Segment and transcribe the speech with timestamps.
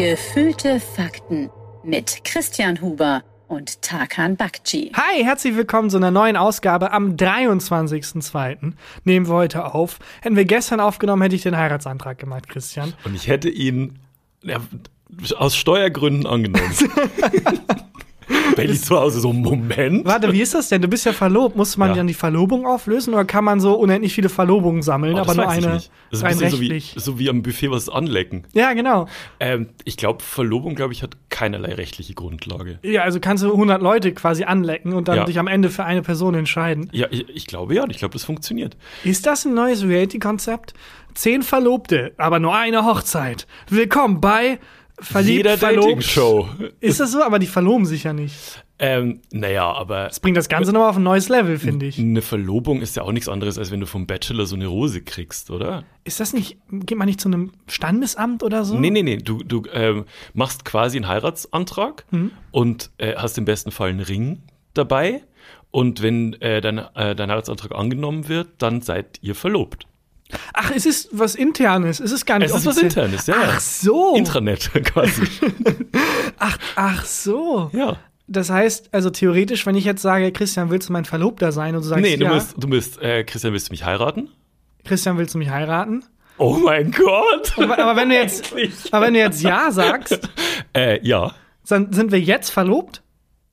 [0.00, 1.50] Gefühlte Fakten
[1.84, 4.92] mit Christian Huber und Tarkan Bakci.
[4.94, 6.92] Hi, herzlich willkommen zu einer neuen Ausgabe.
[6.92, 8.72] Am 23.02.
[9.04, 9.98] nehmen wir heute auf.
[10.22, 12.94] Hätten wir gestern aufgenommen, hätte ich den Heiratsantrag gemacht, Christian.
[13.04, 13.98] Und ich hätte ihn
[14.42, 14.56] ja,
[15.36, 16.72] aus Steuergründen angenommen.
[18.56, 20.04] Belly zu Hause, so Moment.
[20.04, 20.82] Warte, wie ist das denn?
[20.82, 21.56] Du bist ja verlobt.
[21.56, 21.96] Muss man Ja.
[21.96, 25.48] dann die Verlobung auflösen oder kann man so unendlich viele Verlobungen sammeln, Oh, aber nur
[25.48, 25.90] eine nicht.
[26.10, 26.94] Das ist rein ein bisschen so wie, rechtlich?
[27.04, 28.44] so wie am Buffet was anlecken.
[28.52, 29.06] Ja, genau.
[29.38, 32.78] Ähm, ich glaube, Verlobung, glaube ich, hat keinerlei rechtliche Grundlage.
[32.82, 35.24] Ja, also kannst du 100 Leute quasi anlecken und dann Ja.
[35.24, 36.88] dich am Ende für eine Person entscheiden.
[36.92, 38.76] Ja, ich, ich glaube ja, ich glaube, das funktioniert.
[39.04, 40.74] Ist das ein neues Reality-Konzept?
[41.14, 43.46] Zehn Verlobte, aber nur eine Hochzeit.
[43.68, 44.58] Willkommen bei
[45.00, 45.86] Verliebt, Jeder Verlobt.
[45.88, 46.48] Dating-Show.
[46.80, 47.22] Ist das so?
[47.22, 48.34] Aber die verloben sich ja nicht.
[48.78, 51.98] Ähm, naja, aber Das bringt das Ganze nochmal auf ein neues Level, finde ich.
[51.98, 55.02] eine Verlobung ist ja auch nichts anderes, als wenn du vom Bachelor so eine Rose
[55.02, 55.84] kriegst, oder?
[56.04, 58.78] Ist das nicht, geht man nicht zu einem Standesamt oder so?
[58.78, 59.18] Nee, nee, nee.
[59.18, 62.30] Du, du ähm, machst quasi einen Heiratsantrag Mhm.
[62.52, 64.42] und äh, hast im besten Fall einen Ring
[64.74, 65.22] dabei.
[65.70, 69.86] Und wenn äh, dein, äh, dein Heiratsantrag angenommen wird, dann seid ihr verlobt.
[70.54, 72.00] Ach, es ist was Internes.
[72.00, 72.78] Es ist gar nicht Es ist was.
[72.78, 73.36] Internes, ja.
[73.38, 74.14] Ach so.
[74.16, 75.22] Intranet quasi.
[76.38, 77.70] ach, ach so.
[77.72, 77.96] ja.
[78.26, 81.74] Das heißt, also theoretisch, wenn ich jetzt sage, Christian, willst du mein Verlobter sein?
[81.74, 84.28] Und du sagst, Nee, du ja, musst, du musst äh, Christian, willst du mich heiraten?
[84.84, 86.04] Christian, willst du mich heiraten?
[86.38, 87.52] Oh mein Gott!
[87.58, 88.54] Aber, aber wenn du jetzt,
[88.92, 90.28] aber wenn du jetzt ja sagst,
[90.76, 91.34] äh, ja.
[91.68, 93.02] dann sind wir jetzt verlobt?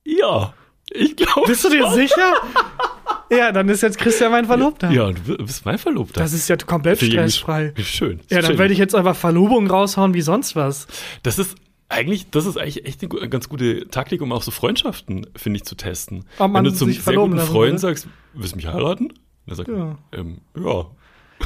[0.05, 0.53] Ja.
[0.91, 1.47] Ich glaube.
[1.47, 2.33] Bist du dir sicher?
[3.29, 4.89] Ja, dann ist jetzt Christian mein Verlobter.
[4.91, 6.21] Ja, du bist mein Verlobter.
[6.21, 7.73] Das ist ja komplett stressfrei.
[7.75, 8.19] sch- Schön.
[8.29, 10.87] Ja, dann werde ich jetzt einfach Verlobung raushauen wie sonst was.
[11.23, 11.55] Das ist
[11.89, 15.63] eigentlich, das ist eigentlich echt eine ganz gute Taktik, um auch so Freundschaften, finde ich,
[15.65, 16.25] zu testen.
[16.37, 17.79] Ob man Wenn du zum sich sehr guten Freund will.
[17.79, 19.05] sagst, willst du mich heiraten?
[19.07, 19.13] Und
[19.47, 19.97] er sagt, Ja.
[20.13, 20.85] ähm, ja.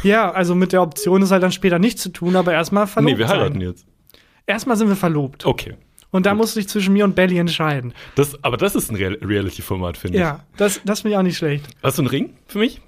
[0.03, 3.11] Ja, also mit der Option ist halt dann später nichts zu tun, aber erstmal verlobt
[3.13, 3.61] Nee, wir heiraten sein.
[3.61, 3.85] jetzt.
[4.47, 5.45] Erstmal sind wir verlobt.
[5.45, 5.75] Okay.
[6.11, 7.93] Und da musst du dich zwischen mir und Belly entscheiden.
[8.15, 10.21] Das, aber das ist ein Real Reality-Format, finde ich.
[10.21, 11.65] Ja, das, das finde ich auch nicht schlecht.
[11.81, 12.81] Hast du einen Ring für mich?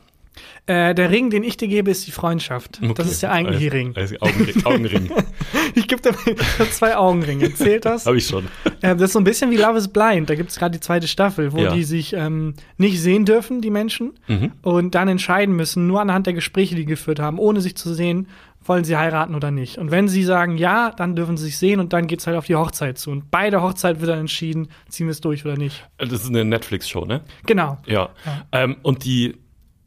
[0.66, 2.80] Äh, der Ring, den ich dir gebe, ist die Freundschaft.
[2.82, 3.02] Das Okay.
[3.04, 3.94] ist der eigentliche Also- Ring.
[3.96, 4.66] Also Augenring.
[4.66, 5.12] Augenring.
[5.76, 6.12] Ich gebe dir
[6.60, 7.52] ich zwei Augenringe.
[7.56, 8.06] Zählt das?
[8.06, 8.46] Habe ich schon.
[8.82, 10.30] Äh, das ist so ein bisschen wie Love is Blind.
[10.30, 11.74] Da gibt es gerade die zweite Staffel, wo Ja.
[11.74, 14.52] die sich ähm, nicht sehen dürfen, die Menschen, Mhm.
[14.62, 18.28] und dann entscheiden müssen, nur anhand der Gespräche, die geführt haben, ohne sich zu sehen,
[18.66, 19.78] wollen sie heiraten oder nicht.
[19.78, 22.46] Und wenn sie sagen ja, dann dürfen sie sich sehen und dann geht's halt auf
[22.46, 23.12] die Hochzeit zu.
[23.12, 25.88] Und bei der Hochzeit wird dann entschieden, ziehen wir es durch oder nicht.
[25.98, 27.22] Das ist eine Netflix-Show, ne?
[27.46, 27.78] Genau.
[27.86, 28.10] Ja.
[28.52, 29.36] Ähm, und die,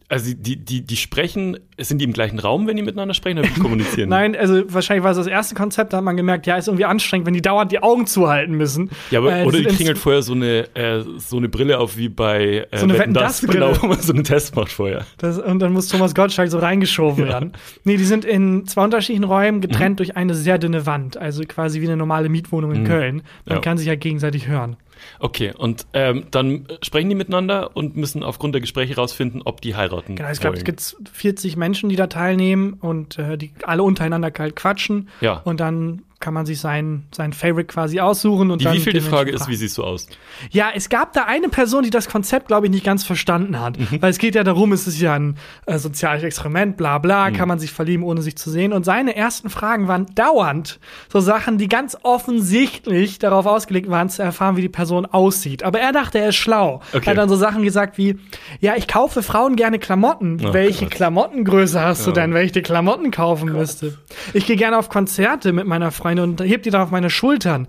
[0.09, 3.49] also die, die, die sprechen, sind die im gleichen Raum, wenn die miteinander sprechen, oder
[3.49, 4.09] wie kommunizieren?
[4.11, 6.85] Nein, also wahrscheinlich war es das erste Konzept, da hat man gemerkt, ja, ist irgendwie
[6.85, 8.91] anstrengend, wenn die dauernd die Augen zuhalten müssen.
[9.11, 11.97] Ja, aber, Äh, oder die halt ins- vorher so eine, äh, so eine Brille auf
[11.97, 15.05] wie bei äh, So eine Wetten, das, genau, wo man so einen Test macht vorher.
[15.19, 17.31] Das, und dann muss Thomas Gottschalk so reingeschoben Ja.
[17.33, 17.53] werden.
[17.85, 19.97] Nee, die sind in zwei unterschiedlichen Räumen getrennt Mhm.
[19.97, 21.17] durch eine sehr dünne Wand.
[21.17, 23.23] Also quasi wie eine normale Mietwohnung in Köln.
[23.45, 23.61] Man Ja.
[23.61, 24.77] kann sich ja gegenseitig hören.
[25.19, 29.75] Okay, und ähm, dann sprechen die miteinander und müssen aufgrund der Gespräche rausfinden, ob die
[29.75, 33.83] heiraten Genau, ich glaube, es gibt 40 Menschen, die da teilnehmen und äh, die alle
[33.83, 35.09] untereinander halt quatschen.
[35.21, 35.41] Ja.
[35.45, 38.51] Und dann kann man sich sein, sein Favorite quasi aussuchen.
[38.51, 40.09] Und Die dann wievielte Frage ist, wie siehst du aus?
[40.51, 43.79] Ja, es gab da eine Person, die das Konzept, glaube ich, nicht ganz verstanden hat.
[43.79, 44.01] Mhm.
[44.01, 47.35] Weil es geht ja darum, es ist ja ein äh, soziales Experiment, bla bla, Mhm.
[47.35, 48.73] kann man sich verlieben, ohne sich zu sehen.
[48.73, 50.81] Und seine ersten Fragen waren dauernd
[51.13, 55.63] so Sachen, die ganz offensichtlich darauf ausgelegt waren, zu erfahren, wie die Person aussieht.
[55.65, 56.81] Aber er dachte, er ist schlau.
[56.95, 57.03] Okay.
[57.05, 58.19] Er hat dann so Sachen gesagt wie,
[58.61, 60.41] ja, ich kaufe Frauen gerne Klamotten.
[60.43, 60.95] Oh Welche Gott.
[60.95, 62.15] Klamottengröße hast du Ja.
[62.15, 63.99] denn, welche ich dir Klamotten kaufen müsste?
[64.33, 67.69] Ich gehe gerne auf Konzerte mit meiner Freundin und heb die dann auf meine Schultern.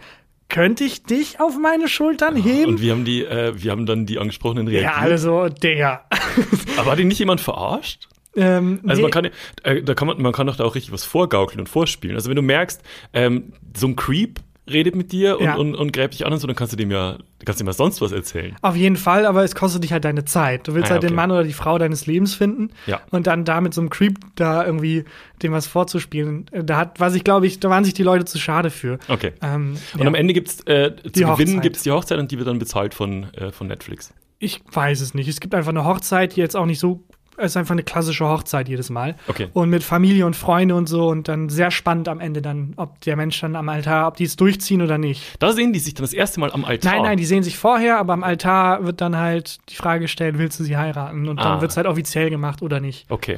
[0.50, 2.72] Könnte ich dich auf meine Schultern heben?
[2.74, 4.94] Und wie haben die, äh, wie haben dann die Angesprochenen reagiert?
[4.96, 6.06] Ja, also, Digga.
[6.78, 8.08] Aber hat ihn nicht jemand verarscht?
[8.38, 9.30] ähm, Also nee, man kann,
[9.64, 12.16] äh, da kann man, man kann doch da auch richtig was vorgaukeln und vorspielen.
[12.16, 12.82] Also wenn du merkst,
[13.12, 15.56] ähm, so ein Creep redet mit dir und, Ja.
[15.56, 17.68] und, und gräbt dich an und so, dann kannst du dem ja, kannst du ihm
[17.68, 18.56] ja sonst was erzählen.
[18.62, 20.68] auf jeden Fall, aber es kostet dich halt deine Zeit.
[20.68, 21.16] Du willst Ah, halt den okay.
[21.16, 23.02] Mann oder die Frau deines Lebens finden Ja.
[23.12, 25.06] und dann da mit so einem Creep da irgendwie
[25.44, 26.50] dem was vorzuspielen.
[26.52, 29.00] Da hat, was ich glaube ich, da waren sich die Leute zu schade für.
[29.08, 29.34] Okay.
[29.42, 30.08] Ähm, Und ja.
[30.08, 32.94] am Ende gibt's äh, zu Die gewinnen gibt's die Hochzeit und die wird dann bezahlt
[32.94, 34.14] von, äh, von Netflix.
[34.40, 35.28] Ich weiß es nicht.
[35.28, 37.04] Es gibt einfach eine Hochzeit, die jetzt auch nicht so.
[37.38, 39.16] Es ist einfach eine klassische Hochzeit jedes Mal.
[39.28, 39.48] Okay.
[39.54, 41.08] Und mit Familie und Freunde und so.
[41.08, 44.24] Und dann sehr spannend am Ende dann, ob der Mensch dann am Altar, ob die
[44.24, 45.36] es durchziehen oder nicht.
[45.40, 46.94] Da sehen die sich dann das erste Mal am Altar.
[46.94, 50.38] Nein, nein, die sehen sich vorher, aber am Altar wird dann halt die Frage gestellt,
[50.38, 51.28] willst du sie heiraten?
[51.28, 51.62] Und dann Ah.
[51.62, 53.06] wird es halt offiziell gemacht oder nicht.
[53.10, 53.38] Okay,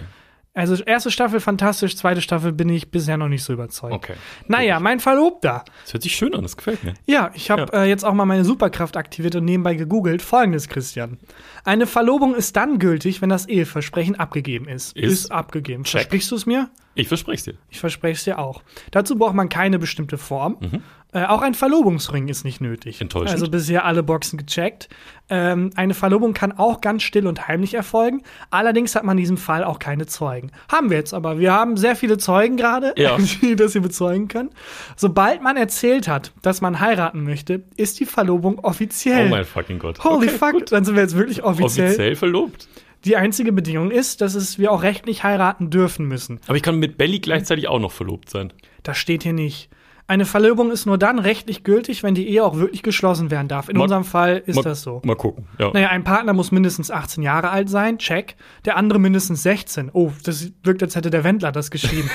[0.59, 3.93] Also erste Staffel fantastisch, zweite Staffel bin ich bisher noch nicht so überzeugt.
[3.93, 4.13] okay.
[4.47, 5.63] Naja, mein Verlobter.
[5.83, 6.93] Das hört sich schön an, das gefällt mir.
[7.05, 10.21] Ja, ich habe äh, jetzt auch mal meine Superkraft aktiviert und nebenbei gegoogelt.
[10.21, 11.17] Folgendes, Christian.
[11.63, 14.95] Eine Verlobung ist dann gültig, wenn das Eheversprechen abgegeben ist.
[14.95, 15.31] Ist.
[15.31, 15.83] abgegeben.
[15.83, 16.01] Check.
[16.01, 16.69] Versprichst du es mir?
[16.95, 17.57] Ich verspreche dir.
[17.69, 18.61] Ich verspreche es dir auch.
[18.91, 20.57] Dazu braucht man keine bestimmte Form.
[20.59, 20.83] Mhm.
[21.11, 23.01] Äh, auch ein Verlobungsring ist nicht nötig.
[23.01, 23.31] Enttäuschend.
[23.31, 24.89] Also bisher alle Boxen gecheckt.
[25.27, 28.21] Ähm, eine Verlobung kann auch ganz still und heimlich erfolgen.
[28.51, 30.51] Allerdings hat man in diesem Fall auch keine Zeugen.
[30.71, 31.39] Haben wir jetzt aber.
[31.39, 33.17] Wir haben sehr viele Zeugen gerade, Ja.
[33.41, 34.51] die das hier bezeugen können.
[34.95, 39.25] Sobald man erzählt hat, dass man heiraten möchte, ist die Verlobung offiziell.
[39.27, 40.03] Oh mein fucking Gott.
[40.03, 40.71] Holy Okay, fuck, gut.
[40.71, 41.87] dann sind wir jetzt wirklich offiziell.
[41.87, 42.67] Offiziell verlobt.
[43.05, 46.39] Die einzige Bedingung ist, dass es wir auch rechtlich heiraten dürfen müssen.
[46.47, 48.53] Aber ich kann mit Belly gleichzeitig auch noch verlobt sein.
[48.83, 49.69] Das steht hier nicht.
[50.09, 53.69] Eine Verlobung ist nur dann rechtlich gültig, wenn die Ehe auch wirklich geschlossen werden darf.
[53.69, 55.01] In Mal- unserem Fall ist mal, das so.
[55.05, 55.47] Mal gucken.
[55.59, 55.69] Ja.
[55.71, 58.35] Naja, ein Partner muss mindestens 18 Jahre alt sein, check.
[58.65, 59.91] Der andere mindestens 16.
[59.93, 62.09] Oh, das wirkt, als hätte der Wendler das geschrieben.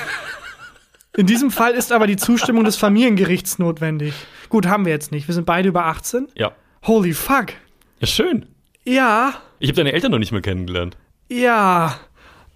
[1.17, 4.13] In diesem Fall ist aber die Zustimmung des Familiengerichts notwendig.
[4.49, 5.29] Gut, haben wir jetzt nicht.
[5.29, 6.27] Wir sind beide über 18.
[6.35, 6.51] ja.
[6.87, 7.47] Holy fuck.
[8.01, 8.47] Ja, schön.
[8.85, 10.97] Ja, Ich habe deine Eltern noch nicht mal kennengelernt.
[11.29, 11.95] ja.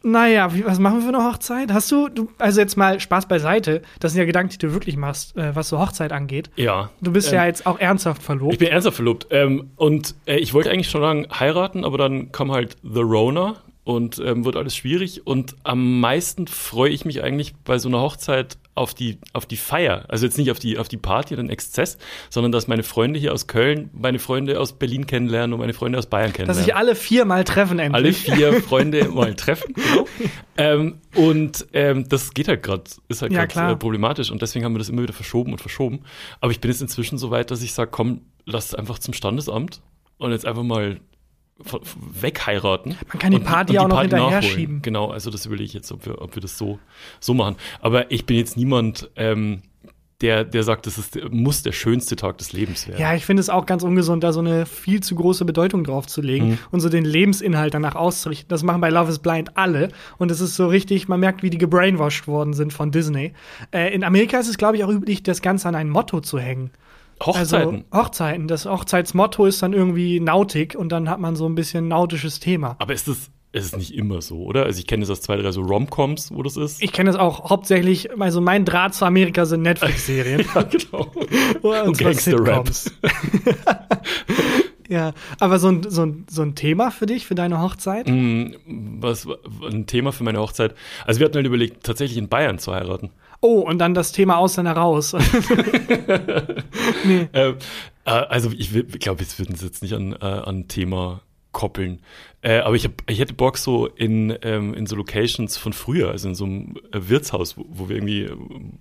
[0.02, 1.72] Naja, wie, was machen wir für eine Hochzeit?
[1.72, 4.96] Hast du, du, also jetzt mal Spaß beiseite, das sind ja Gedanken, die du wirklich
[4.96, 6.50] machst, äh, was so Hochzeit angeht.
[6.56, 6.90] Ja.
[7.00, 8.52] Du bist ja jetzt auch ernsthaft verlobt.
[8.52, 9.26] Ich bin ernsthaft verlobt.
[9.30, 13.56] Ähm, und äh, ich wollte eigentlich schon lange heiraten, aber dann kam halt The Rona
[13.88, 15.26] und ähm, wird alles schwierig.
[15.26, 19.56] Und am meisten freue ich mich eigentlich bei so einer Hochzeit auf die, auf die
[19.56, 20.04] Feier.
[20.08, 21.96] Also jetzt nicht auf die, auf die Party oder den Exzess,
[22.28, 25.96] sondern dass meine Freunde hier aus Köln meine Freunde aus Berlin kennenlernen und meine Freunde
[25.96, 26.64] aus Bayern dass kennenlernen.
[26.66, 28.18] sich alle viermal treffen alle endlich.
[28.18, 29.72] vier Freunde mal treffen.
[29.72, 30.06] Genau.
[30.58, 34.66] ähm, und ähm, das geht halt gerade, ist halt Ja, gerade äh, problematisch und deswegen
[34.66, 36.00] haben wir das immer wieder verschoben und verschoben.
[36.42, 39.80] Aber ich bin jetzt inzwischen so weit, dass ich sage, komm, lass einfach zum Standesamt
[40.18, 41.00] und jetzt einfach mal
[42.20, 42.96] wegheiraten.
[43.08, 44.56] Man kann die und- Party und auch noch Party hinterher nachholen.
[44.56, 44.82] schieben.
[44.82, 46.78] Genau, also das überlege ich jetzt, ob wir, ob wir das so,
[47.20, 47.56] so machen.
[47.80, 49.62] Aber ich bin jetzt niemand, ähm,
[50.20, 53.00] der, der sagt, das ist, muss der schönste Tag des Lebens werden.
[53.00, 56.08] Ja, ich finde es auch ganz ungesund, da so eine viel zu große Bedeutung drauf
[56.08, 56.58] zu legen Mhm.
[56.72, 58.48] und so den Lebensinhalt danach auszurichten.
[58.48, 59.90] Das machen bei Love is Blind alle.
[60.16, 63.32] Und es ist so richtig, man merkt, wie die gebrainwashed worden sind von Disney.
[63.72, 66.40] Äh, in Amerika ist es, glaube ich, auch üblich, das Ganze an ein Motto zu
[66.40, 66.70] hängen.
[67.24, 67.84] Hochzeiten.
[67.90, 68.48] Also Hochzeiten.
[68.48, 72.76] Das Hochzeitsmotto ist dann irgendwie Nautik und dann hat man so ein bisschen nautisches Thema.
[72.78, 74.64] Aber ist es, ist es nicht immer so, oder?
[74.64, 76.82] Also ich kenne das aus zwei, drei so Romcoms, wo das ist.
[76.82, 80.44] Ich kenne das auch hauptsächlich, also mein Draht zu Amerika sind Netflix-Serien.
[80.54, 81.10] ja, genau.
[81.62, 82.68] und Und zwar Gangster-Rap.
[82.68, 82.92] Sitcoms.
[84.88, 88.06] ja, aber so ein, so, ein, so ein Thema für dich, für deine Hochzeit?
[88.08, 88.52] Mm,
[89.00, 89.26] Was
[89.70, 90.74] ein Thema für meine Hochzeit?
[91.06, 93.10] Also wir hatten halt überlegt, tatsächlich in Bayern zu heiraten.
[93.40, 95.12] Oh, und dann das Thema Ausländer raus.
[97.04, 97.28] nee.
[97.32, 97.56] Ähm,
[98.04, 101.20] äh, also ich, glaube, wir würden es jetzt nicht an, äh, an Thema
[101.52, 102.00] koppeln.
[102.40, 106.10] Äh, aber ich, hab, ich hätte Bock so in, ähm, in so Locations von früher,
[106.12, 108.28] also in so einem äh, Wirtshaus, wo, wo wir irgendwie,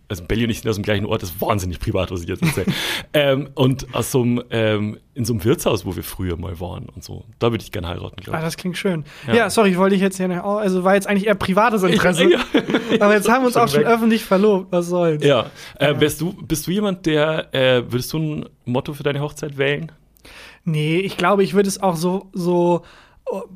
[0.08, 2.28] also Belly und ich sind aus dem gleichen Ort, das ist wahnsinnig privat, was ich
[2.28, 2.68] jetzt erzähle.
[3.14, 6.88] ähm, und aus so einem, ähm, in so einem Wirtshaus, wo wir früher mal waren
[6.90, 7.24] und so.
[7.40, 8.44] Da würde ich gerne heiraten, Ah, glaube ich.
[8.44, 9.06] das klingt schön.
[9.26, 9.36] Ja.
[9.36, 9.50] Ja.
[9.50, 12.30] sorry, ich wollte dich jetzt hier nicht, oh, also war jetzt eigentlich eher privates Interesse.
[12.30, 12.40] Ja.
[13.00, 13.88] Aber jetzt haben wir uns Schon auch schon weg.
[13.88, 14.68] öffentlich verlobt.
[14.72, 15.24] Was soll's?
[15.24, 15.50] Ja.
[15.80, 19.58] Äh, wärst du, bist du jemand, der, äh, würdest du ein Motto für deine Hochzeit
[19.58, 19.92] wählen?
[20.68, 22.82] Nee, ich glaube, ich würde es auch so, so,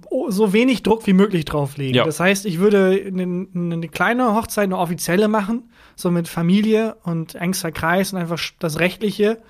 [0.10, 1.94] oh, so wenig Druck wie möglich drauflegen.
[1.94, 2.06] Ja.
[2.06, 7.36] Das heißt, ich würde eine, eine kleine Hochzeit, eine offizielle machen, so mit Familie und
[7.36, 9.42] engster Kreis und einfach das Rechtliche.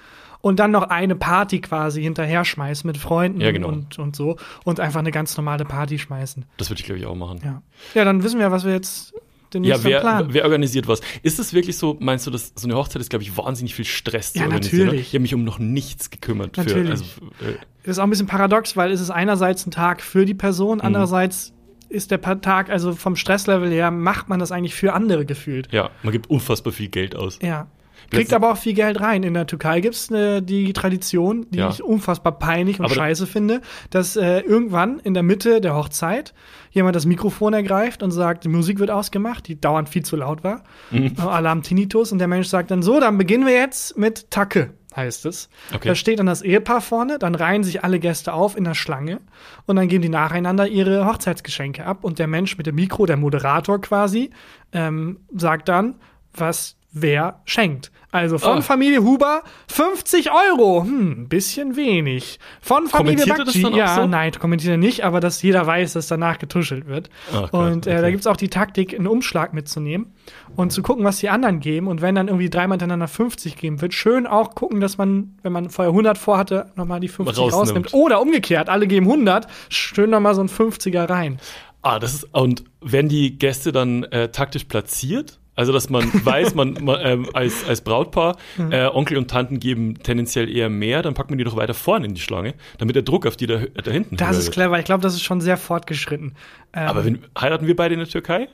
[0.42, 3.68] Und dann noch eine Party quasi hinterher schmeißen mit Freunden Ja, genau.
[3.68, 4.38] und, und so.
[4.63, 6.46] Und einfach eine ganz normale Party schmeißen.
[6.58, 7.42] Das würde ich, glaube ich, auch machen.
[7.46, 7.62] Ja.
[7.94, 9.13] Ja, dann wissen wir, was wir jetzt
[9.53, 10.27] den Ja, wer, Plan.
[10.33, 11.01] wer organisiert was?
[11.24, 13.86] Ist es wirklich so, meinst du, dass so eine Hochzeit ist, glaube ich, wahnsinnig viel
[13.86, 14.86] Stress zu Ja, organisieren?
[14.88, 15.08] natürlich.
[15.08, 16.58] Ich habe mich um noch nichts gekümmert.
[16.58, 16.86] Natürlich.
[16.86, 17.03] Für, also,
[17.41, 20.34] äh, Das ist auch ein bisschen paradox, weil es ist einerseits ein Tag für die
[20.34, 20.86] Person, Mhm.
[20.86, 21.53] andererseits
[21.89, 25.67] ist der Tag, also vom Stresslevel her, macht man das eigentlich für andere gefühlt.
[25.74, 27.39] ja, man gibt unfassbar viel Geld aus.
[27.41, 27.67] Ja.
[28.12, 29.24] Kriegt aber auch viel Geld rein.
[29.24, 31.70] In der Türkei gibt's äh, die Tradition, die Ja.
[31.70, 36.34] ich unfassbar peinlich und Aber scheiße finde, dass äh, irgendwann in der Mitte der Hochzeit
[36.72, 40.44] jemand das Mikrofon ergreift und sagt, die Musik wird ausgemacht, die dauernd viel zu laut
[40.44, 40.63] war.
[40.91, 41.13] Mhm.
[41.18, 44.72] Äh, haben Tinnitus und der Mensch sagt dann so, dann beginnen wir jetzt mit Tacke,
[44.96, 45.50] heißt es.
[45.74, 45.88] Okay.
[45.89, 49.20] Da steht dann das Ehepaar vorne, dann reihen sich alle Gäste auf in der Schlange
[49.65, 53.18] und dann geben die nacheinander ihre Hochzeitsgeschenke ab und der Mensch mit dem Mikro, der
[53.18, 54.30] Moderator quasi,
[54.74, 55.96] ähm, sagt dann,
[56.34, 57.91] was wer schenkt.
[58.13, 58.62] Also von Ah.
[58.62, 60.83] Familie Huber 50 Euro.
[60.83, 62.39] Hm, ein bisschen wenig.
[62.60, 63.65] Von Familie Bakci.
[63.74, 64.05] Ja, so?
[64.05, 67.10] nein, kommentiert er nicht, aber dass jeder weiß, dass danach getuschelt wird.
[67.31, 68.12] Gott, und äh, da okay.
[68.12, 70.13] gibt's auch die Taktik, einen Umschlag mitzunehmen
[70.57, 71.88] und zu gucken, was die anderen geben.
[71.88, 75.53] Und wenn dann irgendwie dreimal hintereinander 50 geben wird, schön auch gucken, dass man, wenn
[75.53, 77.53] man vorher 100 vorhatte, nochmal die 50 Rausnimmt.
[77.53, 77.93] rausnimmt.
[77.93, 81.39] Oder umgekehrt, alle geben 100, schön nochmal so ein 50er rein.
[81.81, 85.39] Ah, das ist, und werden die Gäste dann äh, taktisch platziert?
[85.62, 88.72] Also, dass man weiß, man, man ähm, als, als Brautpaar, Mhm.
[88.72, 92.08] äh, Onkel und Tanten geben tendenziell eher mehr, dann packt man die doch weiter vorne
[92.08, 94.53] in die Schlange, damit der Druck auf die da, da hinten Das ist wird.
[94.56, 94.80] clever.
[94.80, 96.34] Ich glaube, das ist schon sehr fortgeschritten.
[96.74, 98.48] Ähm, Aber wenn, heiraten wir beide in der Türkei?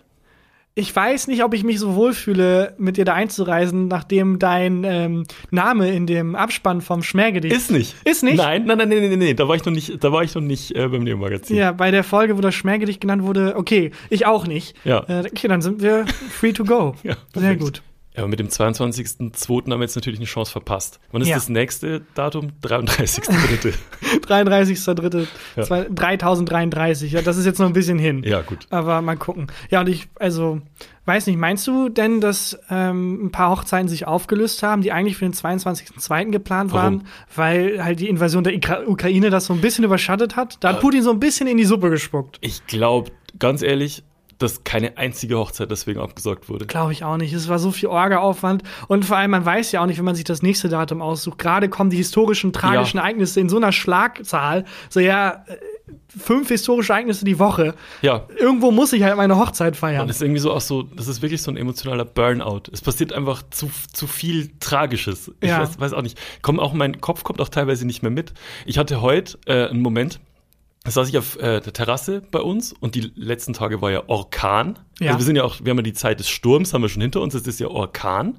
[0.78, 5.24] Ich weiß nicht, ob ich mich so wohlfühle, mit dir da einzureisen, nachdem dein ähm,
[5.50, 7.96] Name in dem Abspann vom Schmähgedicht Ist nicht.
[8.06, 8.38] Ist nicht?
[8.38, 9.36] Nein, nein, nein, nein, nein, nein.
[9.36, 11.58] Da war ich noch nicht, da war ich noch nicht äh, beim Neo-Magazin.
[11.58, 14.76] Ja, bei der Folge, wo das Schmähgedicht genannt wurde, okay, ich auch nicht.
[14.84, 15.04] Ja.
[15.08, 16.94] Äh, okay, dann sind wir free to go.
[17.04, 17.82] Ja, Sehr gut.
[18.18, 19.62] Ja, aber mit dem 22.02.
[19.72, 21.00] haben wir jetzt natürlich eine Chance verpasst.
[21.12, 21.36] Wann ist Ja.
[21.36, 22.52] das nächste Datum?
[22.64, 23.74] 33.03.
[24.26, 25.28] 33.3.
[25.56, 25.64] Ja.
[25.64, 27.12] zwei- 3033.
[27.12, 28.24] Ja, das ist jetzt noch ein bisschen hin.
[28.26, 28.66] ja, gut.
[28.70, 29.48] Aber mal gucken.
[29.70, 30.62] Ja, und ich, also,
[31.06, 35.18] weiß nicht, meinst du denn, dass ähm, ein paar Hochzeiten sich aufgelöst haben, die eigentlich
[35.18, 36.32] für den 22.02.
[36.32, 36.84] geplant Warum?
[36.84, 40.58] waren, weil halt die Invasion der Ikra Ukraine das so ein bisschen überschattet hat?
[40.62, 42.38] Da hat Putin so ein bisschen in die Suppe gespuckt.
[42.42, 44.04] Ich glaube, ganz ehrlich,
[44.40, 46.66] dass keine einzige Hochzeit deswegen abgesagt wurde.
[46.68, 47.34] Glaube ich auch nicht.
[47.34, 48.64] Es war so viel Orga-Aufwand.
[48.88, 51.38] Und vor allem, man weiß ja auch nicht, wenn man sich das nächste Datum aussucht.
[51.40, 53.04] Gerade kommen die historischen, tragischen Ja.
[53.04, 54.66] Ereignisse in so einer Schlagzahl.
[54.90, 55.58] So, ja, äh,
[56.18, 57.74] fünf historische Ereignisse die Woche.
[58.02, 58.26] Ja.
[58.38, 60.04] Irgendwo muss ich halt meine Hochzeit feiern.
[60.04, 62.64] Und es ist irgendwie so auch so, das ist wirklich so ein emotionaler Burnout.
[62.72, 65.32] Es passiert einfach zu, zu viel Tragisches.
[65.42, 65.60] Ich Ja.
[65.62, 66.18] weiß, weiß auch nicht.
[66.42, 68.34] Komm auch, mein Kopf kommt auch teilweise nicht mehr mit.
[68.66, 70.20] Ich hatte heute äh, einen Moment,
[70.96, 74.80] saß ich auf äh, der Terrasse bei uns und die letzten Tage war ja Orkan.
[75.00, 75.08] Ja.
[75.08, 77.02] Also wir sind ja auch, wir haben ja die Zeit des Sturms, haben wir schon
[77.02, 78.38] hinter uns, es ist ja Orkan.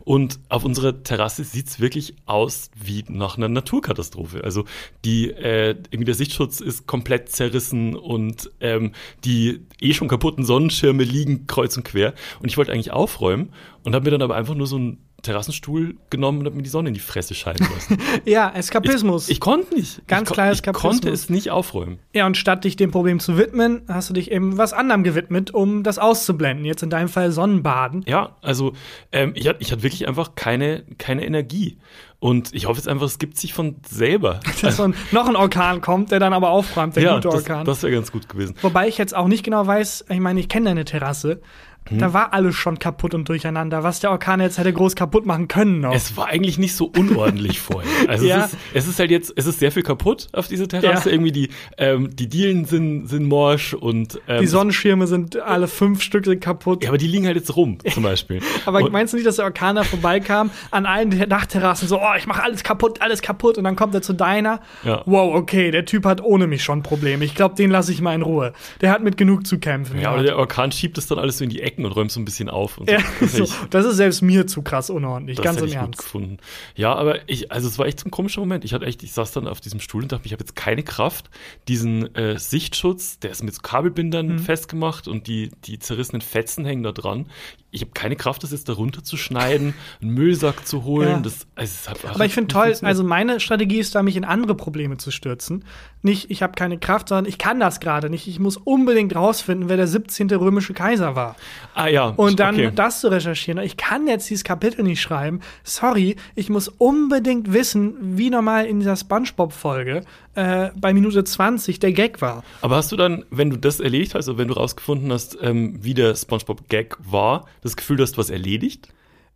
[0.00, 4.42] Und auf unserer Terrasse sieht's wirklich aus wie nach einer Naturkatastrophe.
[4.42, 4.64] Also
[5.04, 8.92] die, äh, irgendwie der Sichtschutz ist komplett zerrissen und ähm,
[9.24, 12.14] die eh schon kaputten Sonnenschirme liegen kreuz und quer.
[12.40, 13.52] Und ich wollte eigentlich aufräumen
[13.84, 16.68] und habe mir dann aber einfach nur so einen Terrassenstuhl genommen und habe mir die
[16.68, 17.98] Sonne in die Fresse scheinen lassen.
[18.24, 19.28] ja, Eskapismus.
[19.28, 20.06] Ich, ich konnte nicht.
[20.08, 20.92] Ganz ich, klar Ich Eskapismus.
[20.92, 21.98] konnte es nicht aufräumen.
[22.12, 25.52] Ja, und statt dich dem Problem zu widmen, hast du dich eben was anderem gewidmet,
[25.52, 26.64] um das auszublenden.
[26.64, 28.04] Jetzt in deinem Fall Sonnenbaden.
[28.06, 28.72] Ja, also
[29.12, 31.78] ähm, ich hatte ich hatte wirklich einfach keine, keine Energie.
[32.20, 34.40] Und ich hoffe jetzt einfach, es gibt sich von selber.
[34.62, 37.34] Dass so ein, noch ein Orkan kommt, der dann aber aufräumt, der ja, gute das,
[37.36, 37.64] Orkan.
[37.64, 38.54] das wäre ganz gut gewesen.
[38.60, 41.40] Wobei ich jetzt auch nicht genau weiß, ich meine, ich kenne deine Terrasse.
[41.88, 41.98] Hm.
[41.98, 45.48] Da war alles schon kaputt und durcheinander, was der Orkan jetzt hätte groß kaputt machen
[45.48, 45.94] können noch.
[45.94, 47.90] Es war eigentlich nicht so unordentlich vorher.
[48.08, 48.44] Also Ja.
[48.44, 51.08] es, ist, es ist halt jetzt, es ist sehr viel kaputt auf dieser Terrasse.
[51.08, 51.14] Ja.
[51.14, 56.02] Irgendwie die, ähm, die Dielen sind, sind morsch und ähm, die Sonnenschirme sind alle fünf
[56.02, 56.84] Stück sind kaputt.
[56.84, 58.40] Ja, aber die liegen halt jetzt rum, zum Beispiel.
[58.66, 62.09] Aber und, meinst du nicht, dass der Orkan da vorbeikam, an allen Dachterrassen so, oh,
[62.16, 64.60] ich mache alles kaputt, alles kaputt und dann kommt er zu deiner?
[64.84, 65.02] Ja.
[65.06, 67.24] Wow, okay, der Typ hat ohne mich schon Probleme.
[67.24, 68.52] Ich glaube, den lasse ich mal in Ruhe.
[68.80, 70.00] Der hat mit genug zu kämpfen.
[70.00, 72.20] ja, aber der Orkan schiebt das dann alles so in die Ecken und räumt so
[72.20, 72.78] ein bisschen auf.
[72.78, 75.72] Und Ja, Das so, das ist selbst mir zu krass unordentlich, Das ganz im ich
[75.74, 75.98] gut Ernst.
[75.98, 76.38] gefunden.
[76.76, 78.64] Ja, aber ich, also es war echt so ein komischer Moment.
[78.64, 80.82] Ich hatte echt, ich saß dann auf diesem Stuhl und dachte, ich habe jetzt keine
[80.82, 81.30] Kraft,
[81.68, 84.38] diesen äh, Sichtschutz, der ist mit so Kabelbindern Mhm.
[84.38, 87.26] festgemacht und die, die zerrissenen Fetzen hängen da dran.
[87.70, 91.08] Ich habe keine Kraft, das jetzt da runterzuschneiden, einen Müllsack zu holen.
[91.08, 91.20] Ja.
[91.20, 94.24] Das, also es hat, Aber ich finde toll, also meine Strategie ist da, mich in
[94.24, 95.64] andere Probleme zu stürzen.
[96.02, 98.26] Nicht, ich habe keine Kraft, sondern ich kann das gerade nicht.
[98.26, 100.30] Ich muss unbedingt rausfinden, wer der 17.
[100.30, 101.36] römische Kaiser war.
[101.74, 102.72] ah ja, Und dann okay.
[102.74, 103.62] das zu recherchieren.
[103.62, 105.40] Ich kann jetzt dieses Kapitel nicht schreiben.
[105.62, 110.02] Sorry, ich muss unbedingt wissen, wie nochmal in dieser Spongebob-Folge
[110.34, 112.44] äh, bei Minute 20 der Gag war.
[112.62, 115.78] Aber hast du dann, wenn du das erledigt hast, oder wenn du rausgefunden hast, ähm,
[115.82, 118.88] wie der SpongeBob-Gag war, das Gefühl, dass du was erledigt?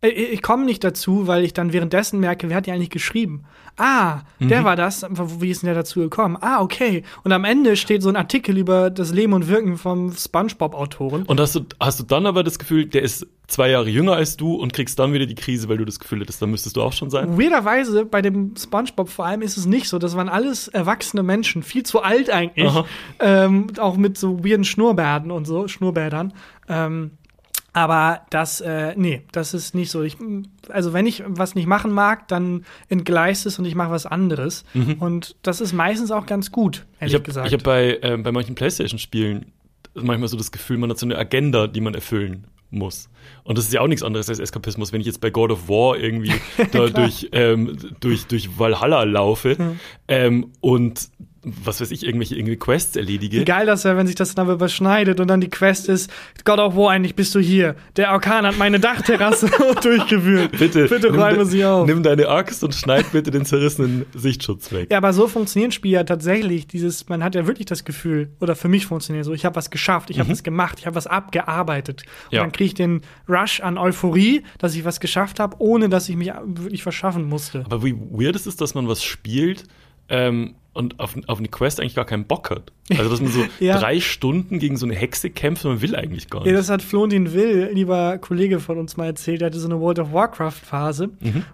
[0.05, 3.43] Äh, Ich komme nicht dazu, weil ich dann währenddessen merke, wer hat die eigentlich geschrieben?
[3.77, 5.05] Ah, der war das.
[5.39, 6.37] Wie ist denn der dazu gekommen?
[6.39, 7.03] Ah, okay.
[7.25, 11.23] Und am Ende steht so ein Artikel über das Leben und Wirken vom SpongeBob-Autoren.
[11.23, 14.37] Und hast du, hast du dann aber das Gefühl, der ist zwei Jahre jünger als
[14.37, 16.81] du und kriegst dann wieder die Krise, weil du das Gefühl hättest, dann müsstest du
[16.81, 17.37] auch schon sein?
[17.37, 19.99] Weirderweise bei dem SpongeBob vor allem ist es nicht so.
[19.99, 22.71] Das waren alles erwachsene Menschen, viel zu alt eigentlich.
[23.19, 26.33] Ähm, auch mit so weirden Schnurrbärten und so, Schnurrbädern.
[26.69, 27.11] Ähm,
[27.75, 30.01] aber das, äh, nee, das ist nicht so.
[30.01, 30.15] Ich,
[30.69, 34.63] also wenn ich was nicht machen mag, dann entgleist es und ich mache was anderes.
[34.99, 37.07] Und das ist meistens auch ganz gut, ehrlich Mhm.
[37.07, 37.47] Ich habe gesagt.
[37.47, 39.51] ich hab bei, ähm, bei manchen Playstation-Spielen
[39.93, 43.09] manchmal so das Gefühl, man hat so eine Agenda, die man erfüllen muss.
[43.43, 44.93] Und das ist ja auch nichts anderes als Eskapismus.
[44.93, 46.31] Wenn ich jetzt bei God of War irgendwie
[46.71, 49.57] da durch, ähm, durch, durch Valhalla laufe
[50.07, 51.09] ähm, und
[51.63, 53.39] was weiß ich, irgendwelche irgendwie Quests erledige.
[53.39, 56.11] Wie geil das wäre, wenn sich das dann aber überschneidet und dann die Quest ist,
[56.43, 57.75] God of War, endlich bist du hier.
[57.95, 59.49] Der Orkan hat meine Dachterrasse
[59.81, 60.57] durchgewühlt.
[60.57, 61.85] Bitte, Bitte räume sie auf.
[61.87, 64.89] Nimm deine Axt und schneid bitte den zerrissenen Sichtschutz weg.
[64.91, 66.67] Ja, aber so funktionieren Spiele ja tatsächlich.
[66.67, 69.69] Dieses, man hat ja wirklich das Gefühl, oder für mich funktioniert so, ich habe was
[69.69, 72.03] geschafft, ich habe was gemacht, ich habe was abgearbeitet.
[72.03, 72.35] Und Mhm.
[72.35, 72.41] Ja.
[72.41, 76.15] dann kriege ich den Rush an Euphorie, dass ich was geschafft habe, ohne dass ich
[76.15, 77.63] mich wirklich verschaffen musste.
[77.65, 79.63] Aber wie weird es ist, dass man was spielt,
[80.09, 82.71] ähm, und auf, auf eine Quest eigentlich gar keinen Bock hat.
[82.95, 83.79] Also, dass man so Ja.
[83.79, 86.57] drei Stunden gegen so eine Hexe kämpft und man will eigentlich gar Ja, nicht.
[86.59, 89.97] das hat Florentin Will, lieber Kollege von uns mal erzählt, er hatte so eine World
[89.99, 91.09] of Warcraft-Phase,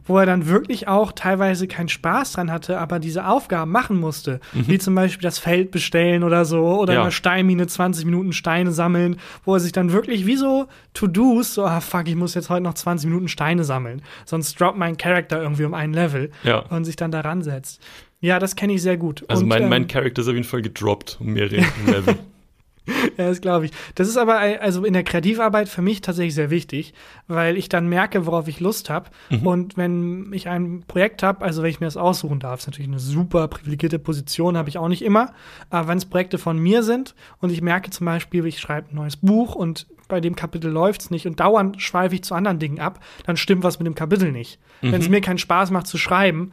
[0.05, 4.39] wo er dann wirklich auch teilweise keinen Spaß dran hatte, aber diese Aufgaben machen musste.
[4.53, 6.99] Wie zum Beispiel das Feld bestellen oder so, oder Ja.
[6.99, 11.53] in der Steinmine 20 Minuten Steine sammeln, wo er sich dann wirklich wie so To-Dos,
[11.53, 14.01] so, ah fuck, ich muss jetzt heute noch 20 Minuten Steine sammeln.
[14.25, 16.59] Sonst droppt mein Charakter irgendwie um ein Level Ja.
[16.69, 17.79] und sich dann daran setzt.
[18.21, 19.25] Ja, das kenne ich sehr gut.
[19.27, 22.15] Also und, mein, ähm, mein Charakter ist auf jeden Fall gedroppt um mehrere Level.
[23.17, 23.71] Ja, das glaube ich.
[23.95, 26.93] Das ist aber äh, also in der Kreativarbeit für mich tatsächlich sehr wichtig,
[27.27, 29.09] weil ich dann merke, worauf ich Lust habe.
[29.43, 32.89] Und wenn ich ein Projekt habe, also wenn ich mir das aussuchen darf, ist natürlich
[32.89, 35.33] eine super privilegierte Position, habe ich auch nicht immer.
[35.69, 38.95] Aber wenn es Projekte von mir sind und ich merke zum Beispiel, ich schreibe ein
[38.95, 42.79] neues Buch und bei dem Kapitel läuft's nicht und dauernd schweife ich zu anderen Dingen
[42.79, 44.59] ab, dann stimmt was mit dem Kapitel nicht.
[44.81, 46.51] Wenn es mir keinen Spaß macht zu schreiben,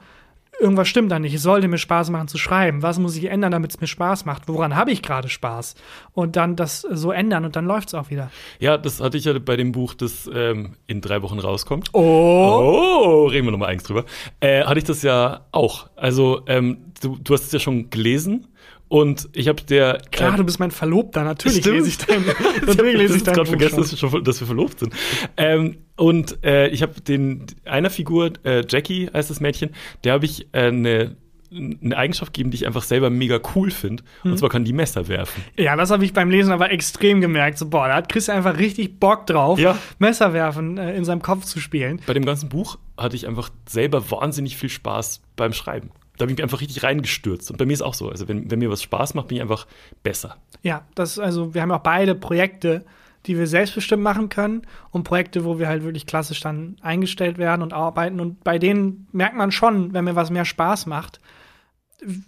[0.61, 1.35] irgendwas stimmt da nicht.
[1.35, 2.83] Es sollte mir Spaß machen zu schreiben.
[2.83, 4.49] Was muss ich ändern, damit es mir Spaß macht?
[4.49, 5.75] Woran habe ich gerade Spaß?
[6.13, 8.31] Und dann das so ändern und dann läuft's auch wieder.
[8.59, 11.91] ja, das hatte ich ja bei dem Buch, das ähm, in drei Wochen rauskommt.
[11.93, 12.01] Oh.
[12.01, 14.05] Oh, reden wir nochmal eigens drüber.
[14.41, 15.89] Äh, hatte ich das ja auch.
[15.97, 18.47] Also, ähm, du, du hast es ja schon gelesen
[18.89, 19.99] und ich habe der.
[20.11, 21.23] Klar, äh, du bist mein Verlobter.
[21.25, 21.77] Natürlich Stimmt.
[21.77, 23.83] lese ich dein, ich natürlich lese ich habe dein gerade Buch vergessen, schon.
[23.83, 24.95] dass wir, schon, dass wir verlobt sind.
[25.37, 29.71] Ähm, und äh, ich habe den einer Figur, äh, Jackie heißt das Mädchen,
[30.05, 31.17] der habe ich äh, eine
[31.51, 34.03] eine Eigenschaft gegeben, die ich einfach selber mega cool finde.
[34.23, 34.33] Hm.
[34.33, 35.43] Und zwar kann die Messer werfen.
[35.57, 37.59] Ja, das habe ich beim Lesen aber extrem gemerkt.
[37.59, 39.79] So, boah, da hat Chris einfach richtig Bock drauf, Ja.
[39.99, 42.01] Messer werfen äh, in seinem Kopf zu spielen.
[42.07, 45.91] Bei dem ganzen Buch hatte ich einfach selber wahnsinnig viel Spaß beim Schreiben.
[46.19, 47.51] Da habe ich einfach richtig reingestürzt.
[47.51, 48.09] Und bei mir ist auch so.
[48.11, 49.67] Also, wenn, wenn mir was Spaß macht, bin ich einfach
[50.03, 50.37] besser.
[50.63, 52.85] Ja, das also, wir haben auch beide Projekte,
[53.27, 57.63] die wir selbstbestimmt machen können und Projekte, wo wir halt wirklich klassisch dann eingestellt werden
[57.63, 58.21] und arbeiten.
[58.21, 61.21] Und bei denen merkt man schon, wenn mir was mehr Spaß macht,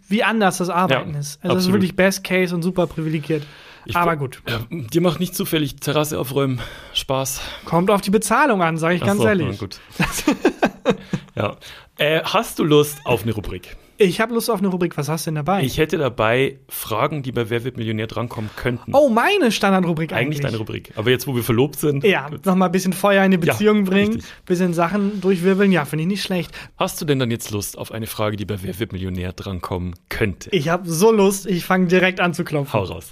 [0.09, 1.37] wie anders das Arbeiten Ja, ist.
[1.43, 1.75] Also das ist absolut.
[1.75, 3.45] wirklich Best Case und super privilegiert.
[3.87, 6.61] Ich- Aber gut, Ja, dir macht nicht zufällig Terrasse aufräumen
[6.93, 7.41] Spaß.
[7.65, 9.47] kommt auf die Bezahlung an, sage ich Ach ganz so, ehrlich.
[9.53, 9.81] na gut.
[11.35, 11.57] ja.
[11.99, 13.77] Äh, hast du Lust auf eine Rubrik?
[14.03, 14.97] Ich habe Lust auf eine Rubrik.
[14.97, 15.63] Was hast du denn dabei?
[15.63, 18.95] Ich hätte dabei Fragen, die bei Wer wird Millionär drankommen könnten.
[18.95, 20.39] oh, meine Standardrubrik eigentlich.
[20.39, 20.93] Eigentlich deine Rubrik.
[20.97, 23.85] Aber jetzt, wo wir verlobt sind, Ja, nochmal ein bisschen Feuer in die Ja, Beziehung
[23.85, 24.33] bringen, richtig.
[24.47, 25.71] bisschen Sachen durchwirbeln.
[25.71, 26.51] Ja, finde ich nicht schlecht.
[26.79, 29.95] hast du denn dann jetzt Lust auf eine Frage, die bei Wer wird Millionär drankommen
[30.09, 30.49] könnte?
[30.51, 32.73] Ich habe so Lust, ich fange direkt an zu klopfen.
[32.73, 33.11] Hau raus.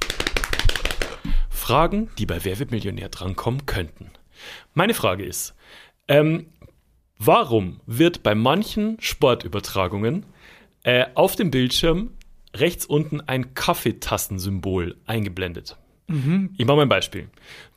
[1.51, 4.11] Fragen, die bei Wer wird Millionär drankommen könnten.
[4.73, 5.55] Meine Frage ist,
[6.09, 6.47] ähm,
[7.19, 10.25] warum wird bei manchen Sportübertragungen
[10.83, 12.11] äh, auf dem Bildschirm
[12.55, 15.77] rechts unten ein Kaffeetassensymbol eingeblendet?
[16.57, 17.29] Ich mache mal ein Beispiel.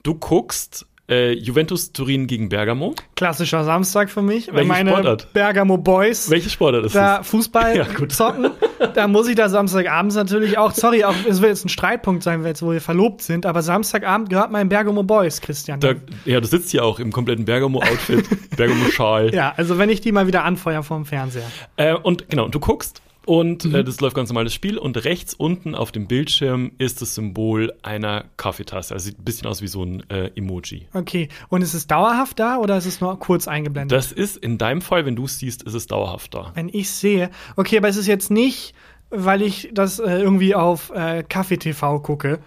[0.04, 2.95] Du guckst äh, Juventus Turin gegen Bergamo.
[3.15, 4.50] Klassischer Samstag für mich.
[4.52, 5.34] Welche meine Sportart?
[5.34, 7.28] Bergamo Boys Welche Sportart ist da das?
[7.28, 8.12] Fußball Ja, gut.
[8.13, 8.52] zocken,
[8.93, 12.43] da muss ich da Samstagabends natürlich auch, sorry, auch, es wird jetzt ein Streitpunkt sein,
[12.45, 15.80] jetzt, wo wir verlobt sind, aber Samstagabend gehört mein Bergamo Boys, Christian.
[15.80, 15.93] Da,
[16.26, 19.34] ja, du sitzt hier auch im kompletten Bergamo-Outfit, Bergamo-Schal.
[19.36, 21.43] ja, also wenn ich die mal wieder anfeuer vorm Fernseher.
[21.76, 23.76] Äh, und genau, du guckst und Mhm.
[23.76, 27.15] äh, das läuft ganz normal das Spiel und rechts unten auf dem Bildschirm ist das
[27.15, 28.94] Symbol einer Kaffeetasse.
[28.94, 30.88] Also sieht ein bisschen aus wie so ein äh, Emoji.
[30.94, 33.98] Okay, und ist es dauerhaft da oder ist es nur kurz eingeblendet?
[33.98, 36.52] Das ist in deinem Fall, wenn du es siehst, ist es dauerhaft da.
[36.56, 38.74] wenn ich sehe, okay, aber es ist jetzt nicht,
[39.12, 42.39] weil ich das äh, irgendwie auf äh, Kaffee TV gucke,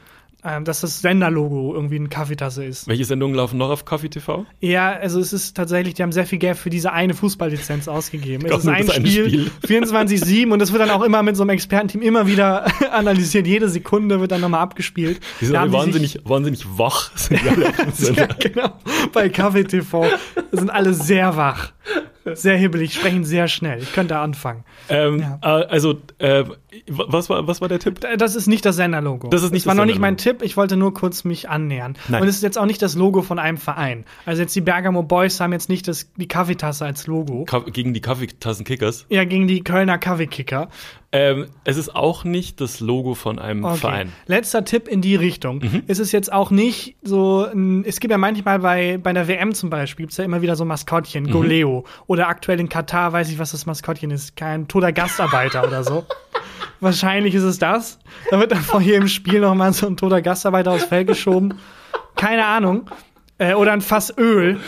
[0.45, 2.87] ähm, dass das Senderlogo irgendwie eine Kaffeetasse ist.
[2.87, 4.45] Welche Sendungen laufen noch auf Kaffee TV?
[4.61, 8.45] Ja, also es ist tatsächlich, die haben sehr viel Geld für diese eine Fußballlizenz ausgegeben.
[8.55, 11.51] Es ist ein eine Spiel, 24-7 und das wird dann auch immer mit so einem
[11.51, 13.47] Expertenteam immer wieder analysiert.
[13.47, 15.21] Jede Sekunde wird dann nochmal abgespielt.
[15.41, 17.11] Die sind alle wahnsinnig, wahnsinnig wach.
[17.17, 17.73] Sind alle
[18.15, 18.79] Ja, genau.
[19.13, 20.07] Bei Kaffee TV
[20.53, 21.73] sind alle sehr wach.
[22.33, 23.83] Sehr hibbelig, sprechen sehr schnell.
[23.83, 24.65] Ich könnte anfangen.
[24.89, 25.39] ähm, Ja.
[25.43, 26.45] äh, also, äh,
[26.89, 28.01] was, war, was war der Tipp?
[28.19, 29.29] Das ist nicht das Senderlogo.
[29.29, 30.17] Das ist nicht das war noch nicht mein.
[30.17, 30.43] Tipp.
[30.43, 31.97] Ich wollte nur kurz mich annähern.
[32.09, 32.23] Nein.
[32.23, 34.05] Und es ist jetzt auch nicht das Logo von einem Verein.
[34.27, 37.45] Also jetzt die Bergamo Boys haben jetzt nicht das, die Kaffeetasse als Logo.
[37.45, 39.07] Ka gegen die Kaffeetassenkickers.
[39.09, 40.69] Ja, gegen die Kölner Kaffeekicker.
[41.17, 43.77] Ähm, es ist auch nicht das Logo von einem Okay.
[43.77, 44.13] Verein.
[44.27, 45.61] Letzter Tipp in die Richtung.
[45.61, 45.83] Mhm.
[45.87, 47.47] Ist es jetzt auch nicht so,
[47.85, 50.65] es gibt ja manchmal bei, bei der WM zum Beispiel, gibt's ja immer wieder so
[50.65, 50.69] Mhm.
[50.69, 51.85] Maskottchen, Goleo.
[52.09, 54.37] Oder aktuell in Katar, weiß ich, was das Maskottchen ist.
[54.37, 56.05] Kein toter Gastarbeiter oder so.
[56.81, 58.01] Wahrscheinlich ist es das.
[58.31, 61.55] Da wird dann vor jedem Spiel nochmal so ein toter Gastarbeiter aufs Feld geschoben.
[62.17, 62.91] Keine Ahnung.
[63.39, 64.59] Äh, oder ein Fass Öl.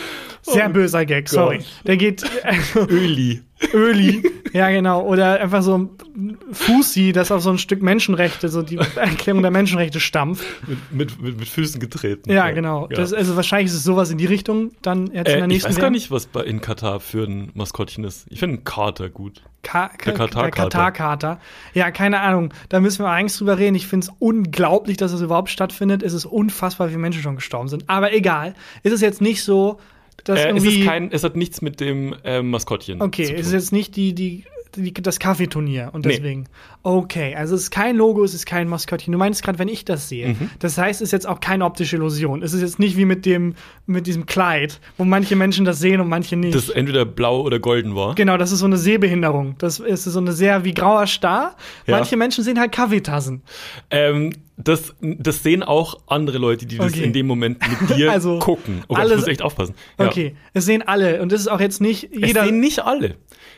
[0.41, 1.59] Sehr böser Gag, sorry.
[1.85, 3.41] Der geht also, Öli.
[3.73, 8.61] Öli, ja genau, oder einfach so ein Fusi, das auf so ein Stück Menschenrechte, so
[8.61, 10.45] die Erklärung der Menschenrechte stampft.
[10.67, 12.31] Mit, mit, mit, mit Füßen getreten.
[12.31, 12.87] Ja, genau.
[12.89, 12.97] Ja.
[12.97, 15.47] Das, also wahrscheinlich ist es sowas in die Richtung dann jetzt in äh, der ich
[15.47, 18.25] nächsten weiß gar nicht, was bei, in Katar für ein Maskottchen ist.
[18.29, 19.41] Ich finde einen Kater gut.
[19.63, 20.51] Ka Der Katar-Kater.
[20.51, 21.39] Katar-Kater.
[21.73, 22.53] Ja, keine Ahnung.
[22.69, 23.75] Da müssen wir eigentlich drüber reden.
[23.75, 26.03] Ich finde es unglaublich, dass es überhaupt stattfindet.
[26.03, 27.83] Es ist unfassbar, wie Menschen schon gestorben sind.
[27.89, 28.53] Aber egal.
[28.83, 29.79] Ist es jetzt nicht so,
[30.27, 30.79] Äh, es, irgendwie.
[30.79, 34.13] ist kein, es hat nichts mit dem ähm, Maskottchen okay, es ist jetzt nicht die,
[34.13, 36.13] die, die, das Kaffeeturnier und Nee.
[36.13, 36.45] deswegen.
[36.83, 39.11] Okay, also es ist kein Logo, es ist kein Maskottchen.
[39.11, 40.29] Du meinst gerade, wenn ich das sehe.
[40.29, 40.49] Mhm.
[40.59, 42.41] Das heißt, es ist jetzt auch keine optische Illusion.
[42.43, 45.99] Es ist jetzt nicht wie mit dem, mit diesem Kleid, wo manche Menschen das sehen
[46.01, 46.55] und manche nicht.
[46.55, 48.15] Das entweder blau oder golden war.
[48.15, 49.55] Genau, das ist so eine Sehbehinderung.
[49.57, 51.55] Das ist so eine sehr wie grauer Star.
[51.85, 51.95] Ja.
[51.97, 53.41] Manche Menschen sehen halt Kaffeetassen.
[53.89, 57.03] Ähm, das, das sehen auch andere Leute, die das Okay.
[57.03, 58.81] in dem Moment mit dir Also, gucken.
[58.87, 59.75] Oh Gott, alles- ich muss echt aufpassen.
[59.99, 60.07] Ja.
[60.07, 62.45] Okay, es sehen alle und das ist auch jetzt nicht Es jeder.
[62.45, 63.15] sehen nicht alle.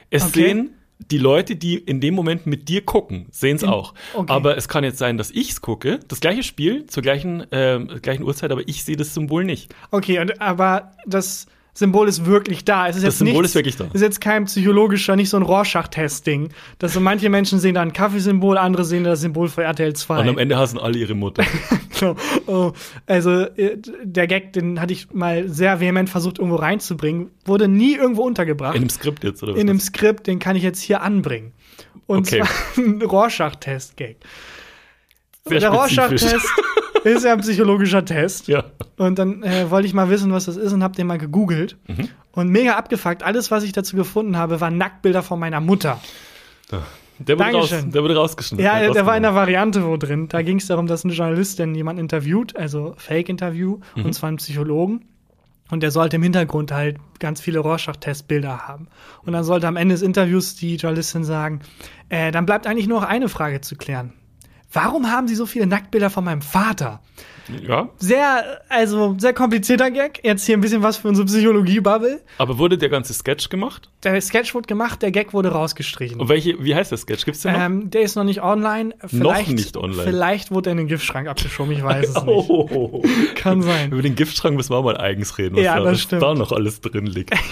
[0.09, 0.33] Es Okay.
[0.45, 3.93] sehen die Leute, die in dem Moment mit dir gucken, sehen es auch.
[4.13, 4.31] okay.
[4.31, 7.87] Aber es kann jetzt sein, dass ich es gucke, das gleiche Spiel zur gleichen, ähm,
[8.01, 9.73] gleichen Uhrzeit, aber ich sehe das Symbol nicht.
[9.91, 12.87] Okay, und, aber das Symbol ist wirklich da.
[12.87, 13.85] Es ist Das jetzt Symbol nichts, ist wirklich da.
[13.93, 16.49] Ist jetzt kein psychologischer, nicht so ein Rorschach-Test-Ding.
[16.79, 20.19] Dass so manche Menschen sehen da ein Kaffeesymbol, andere sehen das Symbol für RTL 2.
[20.21, 21.43] Und am Ende hassen alle ihre Mutter.
[21.91, 22.15] So,
[22.47, 22.71] oh,
[23.07, 27.95] also äh, der Gag, den hatte ich mal sehr vehement versucht irgendwo reinzubringen, wurde nie
[27.95, 28.75] irgendwo untergebracht.
[28.75, 29.59] In einem Skript jetzt, oder was?
[29.61, 31.51] in einem Skript, den kann ich jetzt hier anbringen.
[32.07, 32.41] Und Okay.
[32.41, 32.47] zwar
[32.85, 34.15] ein Rorschach-Test-Gag.
[35.49, 35.69] Der.
[35.69, 36.47] Rorschach-Test
[37.03, 38.47] ist ja ein psychologischer Test.
[38.47, 38.63] Ja.
[38.97, 41.77] Und dann äh, wollte ich mal wissen, was das ist und habe den mal gegoogelt.
[41.87, 42.09] Mhm.
[42.31, 43.23] Und mega abgefuckt.
[43.23, 45.99] Alles, was ich dazu gefunden habe, waren Nacktbilder von meiner Mutter.
[47.17, 48.63] Der wurde, raus, der wurde rausgeschnitten.
[48.65, 49.35] Ja, der war in der.
[49.35, 50.27] Variante wo drin.
[50.29, 54.05] Da ging es darum, dass eine Journalistin jemanden interviewt, also Fake-Interview, Mhm.
[54.05, 55.05] und zwar einen Psychologen.
[55.71, 58.87] Und der sollte im Hintergrund halt ganz viele Rorschach-Testbilder haben.
[59.23, 61.59] Und dann sollte am Ende des Interviews die Journalistin sagen,
[62.09, 64.13] äh, dann bleibt eigentlich nur noch eine Frage zu klären.
[64.71, 67.01] Warum haben Sie so viele Nacktbilder von meinem Vater?
[67.67, 70.19] Ja, Sehr, also sehr komplizierter Gag.
[70.23, 72.21] Jetzt hier ein bisschen was für unsere Psychologie-Bubble.
[72.37, 73.89] aber wurde der ganze Sketch gemacht?
[74.03, 76.19] Der Sketch wurde gemacht, der Gag wurde rausgestrichen.
[76.21, 77.25] Und welche, wie heißt der Sketch?
[77.25, 77.59] Gibt's den noch?
[77.59, 78.93] Ähm, der ist noch nicht online.
[79.05, 80.03] Vielleicht, nicht online.
[80.03, 82.49] Vielleicht wurde er in den Giftschrank abgeschoben, ich weiß es nicht.
[82.49, 83.03] Oh.
[83.35, 83.91] Kann sein.
[83.91, 86.21] Über den Giftschrank müssen wir auch mal eigens reden, was, Ja, da, das stimmt.
[86.21, 87.33] da noch alles drin liegt.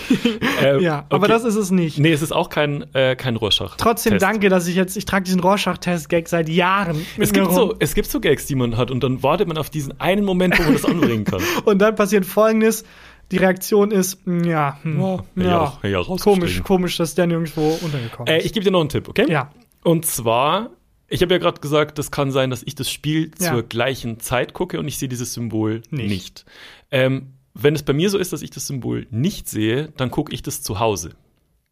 [0.59, 1.27] Ähm, Ja, aber okay.
[1.27, 1.99] das ist es nicht.
[1.99, 3.75] Nee, es ist auch kein, äh, kein Rorschach.
[3.77, 4.23] Trotzdem Test.
[4.23, 7.05] danke, dass ich jetzt, ich trage diesen Rorschach-Test-Gag seit Jahren.
[7.17, 7.53] Es gibt, rum.
[7.55, 10.23] so, es gibt so Gags, die man hat und dann wartet man auf diesen einen
[10.25, 11.41] Moment, wo man das anbringen kann.
[11.65, 12.83] Und dann passiert folgendes:
[13.31, 16.23] Die Reaktion ist, ja, hm, Ja, hätte ich ja, auch rausgestrichen.
[16.23, 18.45] komisch, komisch, dass der nirgendwo untergekommen Äh, ist.
[18.45, 19.25] ich gebe dir noch einen Tipp, okay?
[19.29, 19.51] Ja.
[19.83, 20.71] Und zwar,
[21.07, 23.51] ich habe ja gerade gesagt, das kann sein, dass ich das Spiel Ja.
[23.53, 26.09] zur gleichen Zeit gucke und ich sehe dieses Symbol Nicht.
[26.09, 26.45] nicht.
[26.91, 30.33] Ähm, wenn es bei mir so ist, dass ich das Symbol nicht sehe, dann gucke
[30.33, 31.11] ich das zu Hause.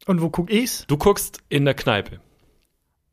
[0.06, 0.84] Und wo guck ich's?
[0.88, 2.20] Du guckst in der Kneipe.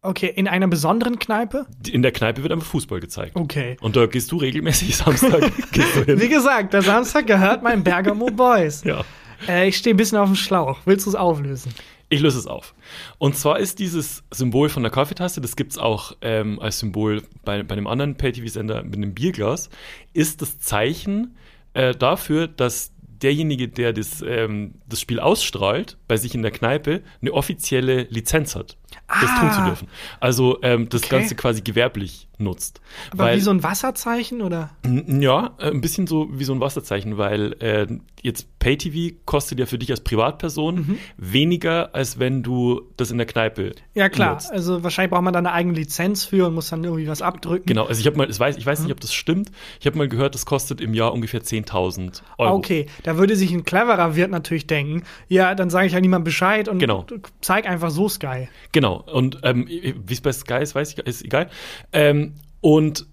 [0.05, 1.65] Okay, in einer besonderen Kneipe?
[1.89, 3.37] In der Kneipe wird einfach Fußball gezeigt.
[3.37, 3.77] Okay.
[3.79, 6.19] Und da gehst du regelmäßig Samstag du hin.
[6.19, 8.83] Wie gesagt, der Samstag gehört meinen Bergamo Boys.
[8.83, 9.05] Ja.
[9.47, 10.81] Äh, ich stehe ein bisschen auf dem Schlauch.
[10.83, 11.73] Willst du es auflösen?
[12.09, 12.75] Ich löse es auf.
[13.17, 17.63] Und zwar ist dieses Symbol von der Kaffeetasse, das gibt's auch ähm, als Symbol bei,
[17.63, 19.69] bei einem anderen Pay-TV-Sender mit einem Bierglas,
[20.11, 21.37] ist das Zeichen
[21.73, 22.91] äh, dafür, dass
[23.23, 28.55] derjenige, der das, ähm, das Spiel ausstrahlt, bei sich in der Kneipe, eine offizielle Lizenz
[28.55, 28.77] hat,
[29.21, 29.39] das Ah.
[29.39, 29.87] tun zu dürfen.
[30.19, 31.17] Also ähm, das Okay.
[31.17, 32.81] Ganze quasi gewerblich nutzt.
[33.11, 34.69] Aber Weil- wie so ein Wasserzeichen oder?
[35.07, 37.87] Ja, äh, ein bisschen so wie so ein Wasserzeichen, weil äh,
[38.21, 40.97] jetzt Pay-TV kostet ja für dich als Privatperson Mhm.
[41.17, 44.33] weniger, als wenn du das in der Kneipe Ja, klar.
[44.33, 44.51] nutzt.
[44.51, 47.65] Also wahrscheinlich braucht man da eine eigene Lizenz für und muss dann irgendwie was abdrücken.
[47.65, 48.85] Genau, also ich habe mal, ich weiß, ich weiß Mhm.
[48.85, 49.51] nicht, ob das stimmt.
[49.79, 52.55] Ich habe mal gehört, das kostet im Jahr ungefähr 10.000 Euro.
[52.55, 56.23] Okay, da würde sich ein cleverer Wirt natürlich denken, ja, dann sage ich halt niemandem
[56.25, 57.05] Bescheid und Genau.
[57.41, 58.47] zeig einfach so Sky.
[58.71, 59.03] Genau.
[59.11, 61.49] Und ähm, wie es bei Sky ist, weiß ich, ist egal.
[61.91, 62.32] Ähm,
[62.63, 63.05] und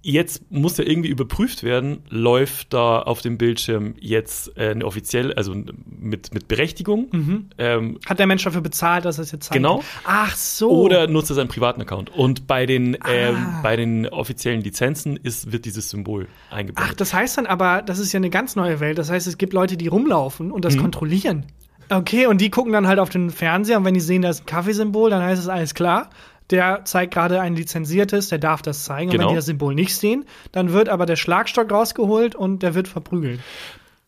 [0.00, 5.36] jetzt muss ja irgendwie überprüft werden, läuft da auf dem Bildschirm jetzt äh, eine offizielle,
[5.36, 5.52] also
[5.86, 7.50] mit, mit Berechtigung.
[7.58, 9.54] Ähm, Hat der Mensch dafür bezahlt, dass er es jetzt zeigt?
[9.54, 9.82] Genau.
[10.04, 10.70] Ach so.
[10.70, 12.10] Oder nutzt er seinen privaten Account.
[12.10, 13.60] Und bei den, ähm, Ah.
[13.62, 16.92] bei den offiziellen Lizenzen ist, wird dieses Symbol eingeblendet.
[16.92, 18.98] Ach, das heißt dann aber, das ist ja eine ganz neue Welt.
[18.98, 20.82] Das heißt, es gibt Leute, die rumlaufen und das Mhm.
[20.82, 21.44] kontrollieren.
[21.90, 24.42] Okay, und die gucken dann halt auf den Fernseher und wenn die sehen, da ist
[24.42, 26.08] ein Kaffeesymbol, dann heißt es alles klar.
[26.50, 29.10] Der zeigt gerade ein lizenziertes, der darf das zeigen.
[29.10, 29.24] Und Genau.
[29.24, 32.88] wenn die das Symbol nicht sehen, dann wird aber der Schlagstock rausgeholt und der wird
[32.88, 33.40] verprügelt.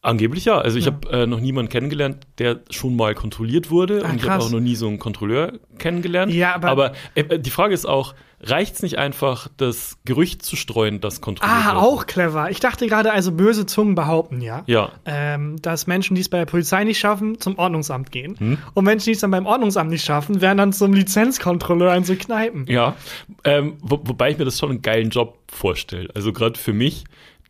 [0.02, 0.56] Angeblich ja.
[0.58, 0.92] Also ich Ja.
[0.92, 4.02] habe äh, noch niemanden kennengelernt, der schon mal kontrolliert wurde.
[4.04, 6.32] Ah, und ich habe auch noch nie so einen Kontrolleur kennengelernt.
[6.32, 11.02] Ja, aber- äh, die Frage ist auch, reicht es nicht einfach, das Gerücht zu streuen,
[11.02, 11.82] dass kontrolliert Ah, wird?
[11.84, 12.50] auch clever.
[12.50, 14.62] Ich dachte gerade, also böse Zungen behaupten, ja.
[14.66, 14.92] Ja.
[15.04, 18.36] Ähm, dass Menschen, die es bei der Polizei nicht schaffen, zum Ordnungsamt gehen.
[18.38, 18.58] Hm?
[18.72, 22.14] Und Menschen, die es dann beim Ordnungsamt nicht schaffen, werden dann zum Lizenzkontrolleur in so
[22.14, 22.64] Kneipen.
[22.68, 22.96] Ja.
[23.44, 26.08] Ähm, wo, wobei ich mir das schon einen geilen Job vorstelle.
[26.14, 27.04] Also gerade für mich,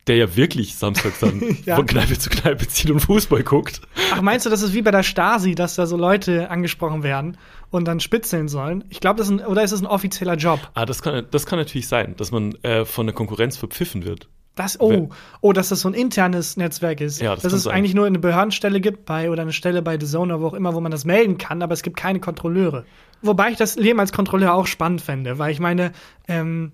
[0.07, 1.75] der ja wirklich samstags dann Ja.
[1.75, 3.81] von Kneipe zu Kneipe zieht und Fußball guckt.
[4.13, 7.37] Ach, meinst du, das ist wie bei der Stasi, dass da so Leute angesprochen werden
[7.69, 8.83] und dann spitzeln sollen?
[8.89, 10.59] Ich glaube, das ist ein, oder ist das ein offizieller Job?
[10.73, 14.27] Ah, das kann, das kann natürlich sein, dass man äh, von der Konkurrenz verpfiffen wird.
[14.55, 15.09] Das, oh,
[15.39, 17.21] oh, dass das so ein internes Netzwerk ist.
[17.21, 17.73] Ja, das dass es sein.
[17.73, 20.53] eigentlich nur eine Behördenstelle gibt bei oder eine Stelle bei The Zone oder wo auch
[20.53, 22.83] immer, wo man das melden kann, aber es gibt keine Kontrolleure.
[23.21, 25.93] Wobei ich das Leben als Kontrolleur auch spannend fände, weil ich meine,
[26.27, 26.73] ähm,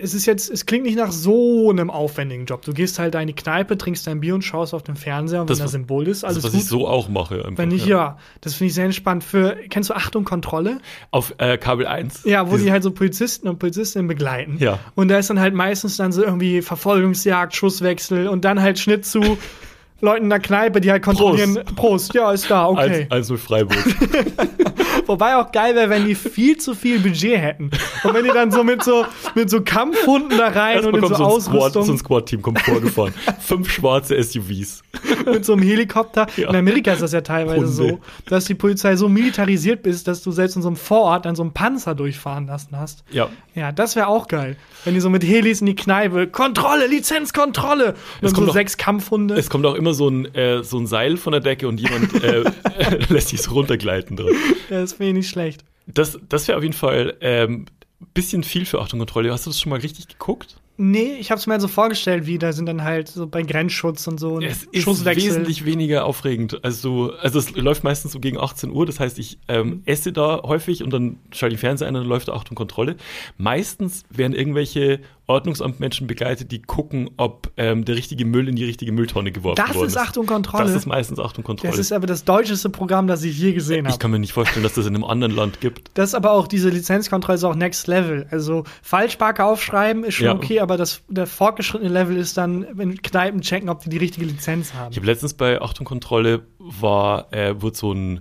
[0.00, 2.62] es ist jetzt, es klingt nicht nach so einem aufwendigen Job.
[2.62, 5.50] Du gehst halt in die Kneipe, trinkst dein Bier und schaust auf den Fernseher und
[5.50, 6.60] Das, wenn da was- Symbol ist, alles das, was gut.
[6.60, 7.44] ich so auch mache.
[7.44, 8.18] Einfach, wenn nicht, ja.
[8.40, 9.24] Das finde ich sehr entspannt.
[9.24, 10.78] Für, kennst du Achtung Kontrolle?
[11.10, 12.24] Auf äh, Kabel 1.
[12.24, 14.56] Ja, wo Diese- die halt so Polizisten und Polizistinnen begleiten.
[14.58, 14.78] Ja.
[14.94, 19.04] Und da ist dann halt meistens dann so irgendwie Verfolgungsjagd, Schusswechsel und dann halt Schnitt
[19.06, 19.20] zu
[20.02, 21.60] Leuten in der Kneipe, die halt kontrollieren.
[21.76, 23.06] Prost, ja, ist da, okay.
[23.08, 23.78] 1-0 Freiburg.
[25.06, 27.70] Wobei auch geil wäre, wenn die viel zu viel Budget hätten.
[28.02, 31.00] Und wenn die dann so mit so, mit so Kampfhunden da rein und Erstmal in
[31.00, 33.14] so kommt so ein Squad, Ausrüstung so ein Squad-Team kommt vorgefahren.
[33.40, 34.82] Fünf schwarze SUVs.
[35.26, 36.26] mit so einem Helikopter.
[36.36, 36.50] Ja.
[36.50, 37.70] In Amerika ist das ja teilweise Hunde.
[37.70, 41.36] so, dass die Polizei so militarisiert ist, dass du selbst in so einem Vorort dann
[41.36, 43.04] so einen Panzer durchfahren lassen hast.
[43.10, 43.28] Ja.
[43.54, 44.56] Ja, das wäre auch geil.
[44.84, 47.88] Wenn die so mit Helis in die Kneipe, Kontrolle, Lizenzkontrolle.
[47.92, 49.34] Und dann kommt so sechs Kampfhunde.
[49.34, 52.22] Es kommt auch immer so ein, äh, so ein Seil von der Decke und jemand
[52.22, 52.44] äh,
[53.08, 54.36] lässt sich so runtergleiten drin.
[54.68, 55.64] Das finde ich nicht schlecht.
[55.86, 57.66] Das, das wäre auf jeden Fall ähm,
[58.14, 59.32] bisschen viel für Achtung Kontrolle.
[59.32, 60.56] Hast du das schon mal richtig geguckt?
[60.78, 63.42] Nee, ich habe es mir halt so vorgestellt, wie da sind dann halt so bei
[63.42, 66.64] Grenzschutz und so und Es ist wesentlich weniger aufregend.
[66.64, 68.86] Also, also es läuft meistens so gegen 18 Uhr.
[68.86, 72.08] Das heißt, ich ähm, esse da häufig und dann schalte ich Fernseher ein und dann
[72.08, 72.96] läuft da Achtung Kontrolle.
[73.36, 78.90] Meistens werden irgendwelche Ordnungsamtmenschen begleitet, die gucken, ob ähm, der richtige Müll in die richtige
[78.92, 80.64] Mülltonne geworfen Das worden ist Achtung Kontrolle.
[80.64, 81.70] Das ist meistens Achtung Kontrolle.
[81.70, 83.98] Das ist aber das deutscheste Programm, das ich je gesehen ich habe.
[83.98, 85.90] kann mir nicht vorstellen, dass das in einem anderen Land gibt.
[85.94, 88.26] Das ist aber auch diese Lizenzkontrolle ist auch Next Level.
[88.30, 90.34] Also Falschparker aufschreiben ist schon Ja.
[90.34, 94.26] okay, aber das der fortgeschrittene Level ist dann, wenn Kneipen checken, ob die die richtige
[94.26, 94.90] Lizenz haben.
[94.90, 98.20] Ich habe letztens bei Achtung Kontrolle war, äh, wurde so ein,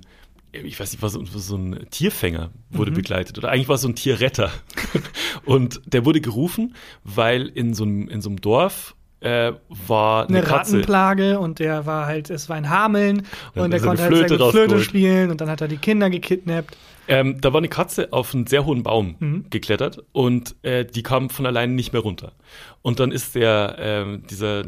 [0.51, 1.19] ich weiß nicht, war so,
[1.55, 4.51] ein Tierfänger wurde begleitet oder eigentlich war es so ein Tierretter
[5.45, 10.39] und der wurde gerufen, weil in so einem in so einem Dorf äh, war eine,
[10.39, 10.73] eine Katze.
[10.73, 14.15] Rattenplage und der war halt, es war ein Hameln Dann und der er konnte halt
[14.15, 16.75] sehr Flöte gut Flöte spielen und dann hat er die Kinder gekidnappt.
[17.07, 19.45] Ähm, da war eine Katze auf einen sehr hohen Baum Mhm.
[19.49, 22.33] geklettert und äh, die kam von alleine nicht mehr runter.
[22.81, 24.63] Und dann ist der ähm, dieser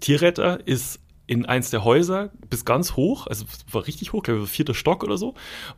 [0.00, 4.50] Tierretter ist in eins der Häuser bis ganz hoch, also war richtig hoch, glaube ich,
[4.50, 5.34] vierter Stock oder so,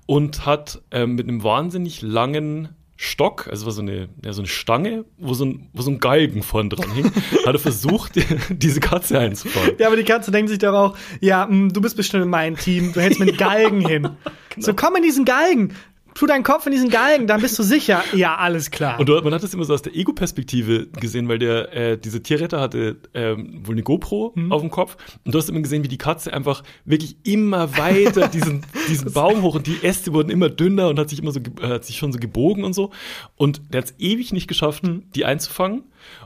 [0.07, 4.49] und hat ähm, mit einem wahnsinnig langen Stock, also war so eine, ja, so eine
[4.49, 7.13] Stange, wo so ein, wo so ein Galgen vorn dran hing,
[7.47, 8.13] hat er versucht,
[8.49, 9.75] diese Katze einzufangen.
[9.79, 12.57] Ja, aber die Katze denkt sich doch auch, ja, mh, du bist bestimmt in meinem
[12.57, 14.09] Team, du hältst mit Galgen hin.
[14.55, 14.67] Genau.
[14.67, 15.75] So, komm in diesen Galgen.
[16.15, 18.03] Tu deinen Kopf in diesen Galgen, dann bist du sicher.
[18.15, 18.99] Ja, alles klar.
[19.01, 22.23] Und dort, man hat das immer so aus der Ego-Perspektive gesehen, weil der, äh, diese
[22.23, 24.53] Tierretter hatte ähm, wohl eine GoPro Mhm.
[24.53, 24.97] auf dem Kopf.
[25.25, 29.43] Und du hast immer gesehen, wie die Katze einfach wirklich immer weiter diesen, diesen Baum
[29.43, 31.97] hoch und die Äste wurden immer dünner und hat sich immer so, äh, hat sich
[31.97, 32.91] schon so gebogen und so.
[33.37, 35.05] Und der hat es ewig nicht geschafft, Mhm.
[35.15, 35.85] die einzufangen.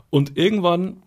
[0.09, 1.03] Und irgendwann,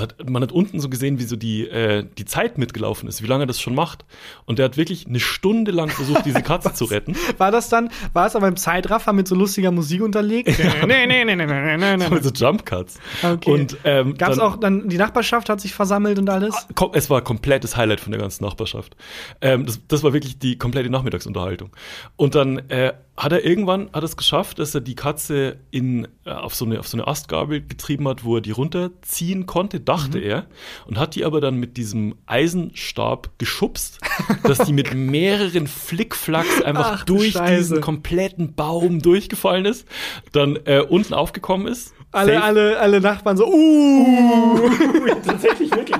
[0.00, 3.26] hat, man hat unten so gesehen, wie so die, äh, die Zeit mitgelaufen ist, wie
[3.26, 4.04] lange er das schon macht.
[4.44, 7.14] Und der hat wirklich eine Stunde lang versucht, diese Katze zu retten.
[7.38, 10.48] War das dann, war es aber im Zeitraffer mit so lustiger Musik unterlegt?
[10.86, 12.08] nee, nee, nee, nee, nee, nee, nee.
[12.10, 12.98] Mit so Jump Cuts.
[13.22, 13.50] Okay.
[13.50, 16.54] Und, ähm, Gab's dann- auch dann, die Nachbarschaft hat sich versammelt und alles?
[16.74, 18.96] Kom- Es war komplettes Highlight von der ganzen Nachbarschaft.
[19.40, 21.70] Ähm, das, das war wirklich die komplette Nachmittagsunterhaltung.
[22.16, 26.30] Und dann äh, hat er irgendwann hat es geschafft, dass er die Katze in, äh,
[26.30, 30.18] auf, so eine, auf so eine Astgabel getrieben hat, wo er die runterziehen konnte, dachte
[30.18, 30.24] Mhm.
[30.24, 30.46] er.
[30.86, 34.00] Und hat die aber dann mit diesem Eisenstab geschubst,
[34.44, 37.56] dass die mit mehreren Flickflacks einfach Ach, du durch Scheiße.
[37.56, 39.86] diesen kompletten Baum durchgefallen ist,
[40.32, 41.92] dann äh, unten aufgekommen ist.
[42.12, 44.70] Alle, safe- alle, alle Nachbarn so, uh,
[45.24, 45.96] Tatsächlich wirklich.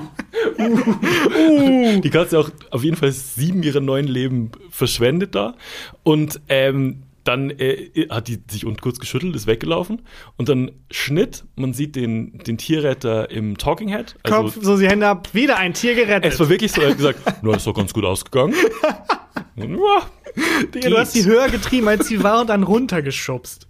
[2.03, 5.55] Die Katze auch auf jeden Fall sieben ihrer neuen Leben verschwendet da.
[6.03, 10.01] Und ähm, dann äh, hat die sich unten kurz geschüttelt, ist weggelaufen.
[10.37, 14.15] Und dann Schnitt, man sieht den, den Tierretter im Talking Head.
[14.23, 16.33] Also, Kopf, so die Hände ab, wieder ein Tier gerettet.
[16.33, 18.55] es war wirklich so, er hat gesagt, nur ist doch ganz gut ausgegangen.
[19.55, 19.79] Und,
[20.73, 23.67] Digga, du hast die höher getrieben, als sie war und dann runtergeschubst.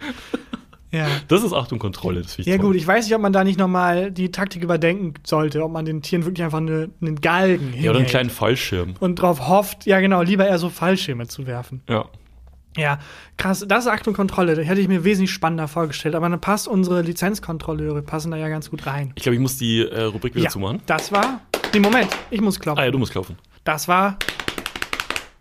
[0.92, 1.08] Ja.
[1.30, 2.68] Das ist Achtung Kontrolle, das Ja toll.
[2.68, 5.86] gut, ich weiß nicht, ob man da nicht nochmal die Taktik überdenken sollte, ob man
[5.86, 8.96] den Tieren wirklich einfach eine, einen Galgen Ja, oder einen kleinen Fallschirm.
[9.00, 11.82] und drauf hofft, ja genau, lieber eher so Fallschirme zu werfen.
[11.90, 12.06] Ja.
[12.78, 13.00] Ja,
[13.38, 16.68] krass, das ist Achtung Kontrolle, das hätte ich mir wesentlich spannender vorgestellt, aber dann passt
[16.68, 19.12] unsere Lizenzkontrolleure, passen da ja ganz gut rein.
[19.16, 20.82] Ich glaube, ich muss die äh, Rubrik wieder zumachen.
[20.86, 21.42] das war,
[21.74, 22.82] nee, Moment, ich muss klopfen.
[22.82, 23.38] Ah ja, du musst kaufen.
[23.66, 24.18] Das war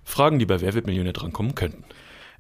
[0.05, 1.85] Fragen, die bei Wer wird Millionär drankommen könnten.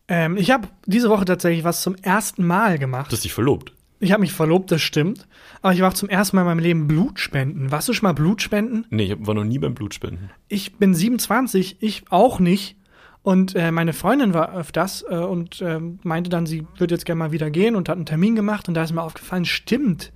[0.08, 3.12] Ähm, ich habe diese Woche tatsächlich was zum ersten Mal gemacht.
[3.12, 3.72] Du hast dich verlobt.
[4.00, 5.28] Ich habe mich verlobt, das stimmt.
[5.62, 7.70] Aber ich war auch zum ersten Mal in meinem Leben Blutspenden.
[7.70, 8.86] Warst du schon mal Blutspenden?
[8.90, 10.30] Nee, ich war noch nie beim Blutspenden.
[10.48, 12.76] Ich bin 27, ich auch nicht.
[13.22, 17.18] Und äh, meine Freundin war öfters äh, und äh, meinte dann, sie würde jetzt gerne
[17.18, 18.66] mal wieder gehen und hat einen Termin gemacht.
[18.68, 20.12] Und da ist mir aufgefallen, stimmt.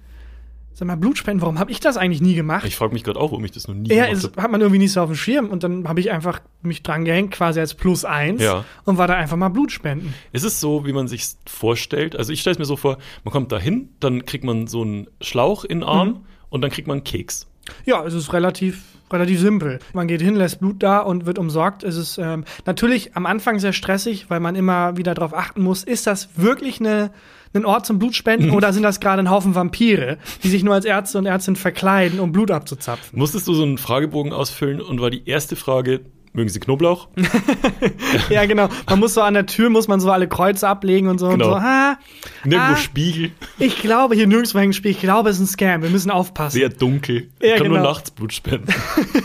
[0.76, 2.64] Sag mal, Blutspenden, warum habe ich das eigentlich nie gemacht?
[2.66, 4.42] Ich frage mich gerade auch, warum ich das noch nie Ja, gemacht habe.
[4.42, 5.50] hat man irgendwie nicht so auf dem Schirm.
[5.50, 8.42] Und dann habe ich einfach mich dran gehängt, quasi als Plus eins.
[8.42, 8.64] Ja.
[8.84, 10.14] Und war da einfach mal Blutspenden.
[10.32, 12.16] Ist es so, wie man sich vorstellt?
[12.16, 14.82] Also ich stelle es mir so vor, man kommt da hin, dann kriegt man so
[14.82, 16.16] einen Schlauch in den Arm Mhm.
[16.48, 17.46] und dann kriegt man einen Keks.
[17.84, 19.78] Ja, es ist relativ, relativ simpel.
[19.92, 21.82] Man geht hin, lässt Blut da und wird umsorgt.
[21.82, 25.84] Es ist ähm, natürlich am Anfang sehr stressig, weil man immer wieder darauf achten muss,
[25.84, 27.10] ist das wirklich eine,
[27.54, 30.84] ein Ort zum Blutspenden oder sind das gerade ein Haufen Vampire, die sich nur als
[30.84, 33.18] Ärzte und Ärztin verkleiden, um Blut abzuzapfen?
[33.18, 36.00] Musstest du so einen Fragebogen ausfüllen und war die erste Frage,
[36.34, 37.08] mögen Sie Knoblauch?
[38.28, 38.68] ja, genau.
[38.88, 41.28] Man muss so an der Tür, muss man so alle Kreuze ablegen und so.
[41.30, 41.46] Genau.
[41.46, 41.98] Und so ha,
[42.44, 42.76] Nirgendwo Ah.
[42.76, 44.90] Spiegel, ich glaube, hier nirgendwo hängt ein Spiel.
[44.90, 45.82] Ich glaube, es ist ein Scam.
[45.82, 46.58] Wir müssen aufpassen.
[46.58, 47.30] sehr dunkel.
[47.40, 47.88] Ja, Ich kann nur genau.
[47.90, 48.72] nachts Blut spenden.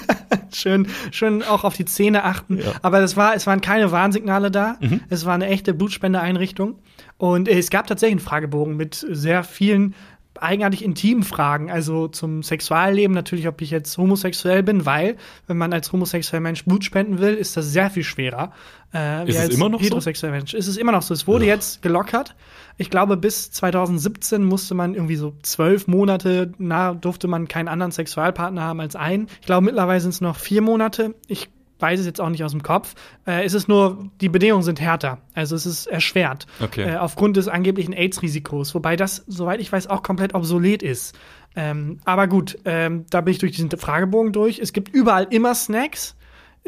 [0.54, 2.58] schön, schön auch auf die Zähne achten.
[2.60, 2.64] Ja.
[2.70, 2.74] Mhm.
[2.82, 4.78] Aber es war, es waren keine Warnsignale da.
[5.10, 6.76] Es war eine echte Blutspendeeinrichtung.
[7.18, 9.94] Und es gab tatsächlich einen Fragebogen mit sehr vielen
[10.40, 15.74] eigenartig intimen Fragen, also zum Sexualleben natürlich, ob ich jetzt homosexuell bin, weil wenn man
[15.74, 18.52] als homosexueller Mensch Blut spenden will, ist das sehr viel schwerer.
[18.94, 19.86] Äh, Ist es als immer noch so?
[19.86, 20.54] heterosexueller Mensch.
[20.54, 21.14] Ist es immer noch so.
[21.14, 21.56] Es wurde Ja.
[21.56, 22.36] jetzt gelockert.
[22.78, 27.92] Ich glaube, bis 2017 musste man irgendwie so zwölf Monate, na, durfte man keinen anderen
[27.92, 29.28] Sexualpartner haben als einen.
[29.42, 31.16] Ich glaube, mittlerweile sind es noch vier Monate.
[31.28, 32.96] Ich weiß es jetzt auch nicht aus dem Kopf.
[33.26, 35.20] Äh, es ist nur, die Bedingungen sind härter.
[35.34, 36.46] Also es ist erschwert.
[36.60, 36.94] Okay.
[36.94, 38.76] Äh, aufgrund des angeblichen AIDS-Risikos.
[38.76, 41.18] Wobei das, soweit ich weiß, auch komplett obsolet ist.
[41.56, 44.60] Ähm, aber gut, ähm, da bin ich durch diesen Fragebogen durch.
[44.60, 46.16] Es gibt überall immer Snacks.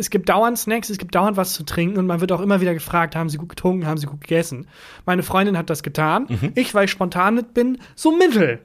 [0.01, 2.59] Es gibt dauernd Snacks, es gibt dauernd was zu trinken und man wird auch immer
[2.59, 4.65] wieder gefragt, haben sie gut getrunken, haben sie gut gegessen.
[5.05, 6.25] Meine Freundin hat das getan.
[6.55, 8.59] Ich, weil ich spontan mit bin, so mittel.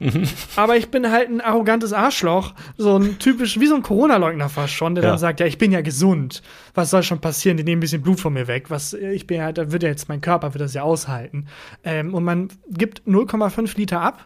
[0.55, 4.73] Aber ich bin halt ein arrogantes Arschloch, so ein typisch, wie so ein Corona-Leugner fast
[4.73, 5.11] schon, der Ja.
[5.11, 6.41] dann sagt, ja, ich bin ja gesund.
[6.73, 7.55] Was soll schon passieren?
[7.57, 8.71] Die nehmen ein bisschen Blut von mir weg.
[8.71, 11.45] Was, ich bin ja, da wird ja jetzt mein Körper, wird das ja aushalten.
[11.83, 14.25] Ähm, und man gibt 0,5 Liter ab.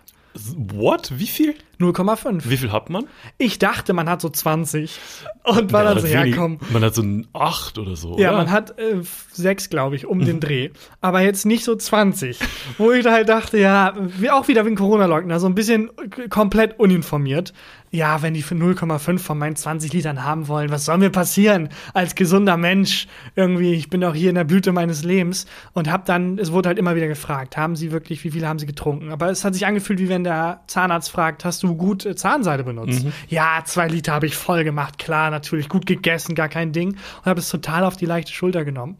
[0.56, 1.12] What?
[1.18, 1.56] Wie viel?
[1.82, 2.42] 0,5.
[2.50, 3.06] Wie viel hat man?
[3.38, 5.00] Ich dachte, man hat so 20.
[5.44, 6.60] Und war Ja, dann so, ja, komm.
[6.72, 8.18] Man hat so ein 8 oder so.
[8.18, 8.38] Ja, oder?
[8.38, 10.70] man hat äh, sechs, glaube ich, um den Dreh.
[11.02, 12.40] Aber jetzt nicht so 20.
[12.78, 13.94] Wo ich da halt dachte, ja,
[14.32, 17.54] auch wieder wie ein Corona-Leugner, so ein bisschen k- komplett uninformiert.
[17.94, 21.68] Ja, wenn die für 0,5 von meinen 20 Litern haben wollen, was soll mir passieren
[21.94, 23.08] als gesunder Mensch?
[23.36, 26.70] Irgendwie, ich bin doch hier in der Blüte meines Lebens und hab dann, es wurde
[26.70, 29.12] halt immer wieder gefragt, haben sie wirklich, wie viel haben sie getrunken?
[29.12, 32.64] Aber es hat sich angefühlt, wie wenn der Zahnarzt fragt, hast du gut äh, Zahnseide
[32.64, 33.06] benutzt?
[33.28, 36.90] Ja, zwei Liter habe ich voll gemacht, klar, natürlich, gut gegessen, gar kein Ding.
[37.20, 38.98] Und habe es total auf die leichte Schulter genommen.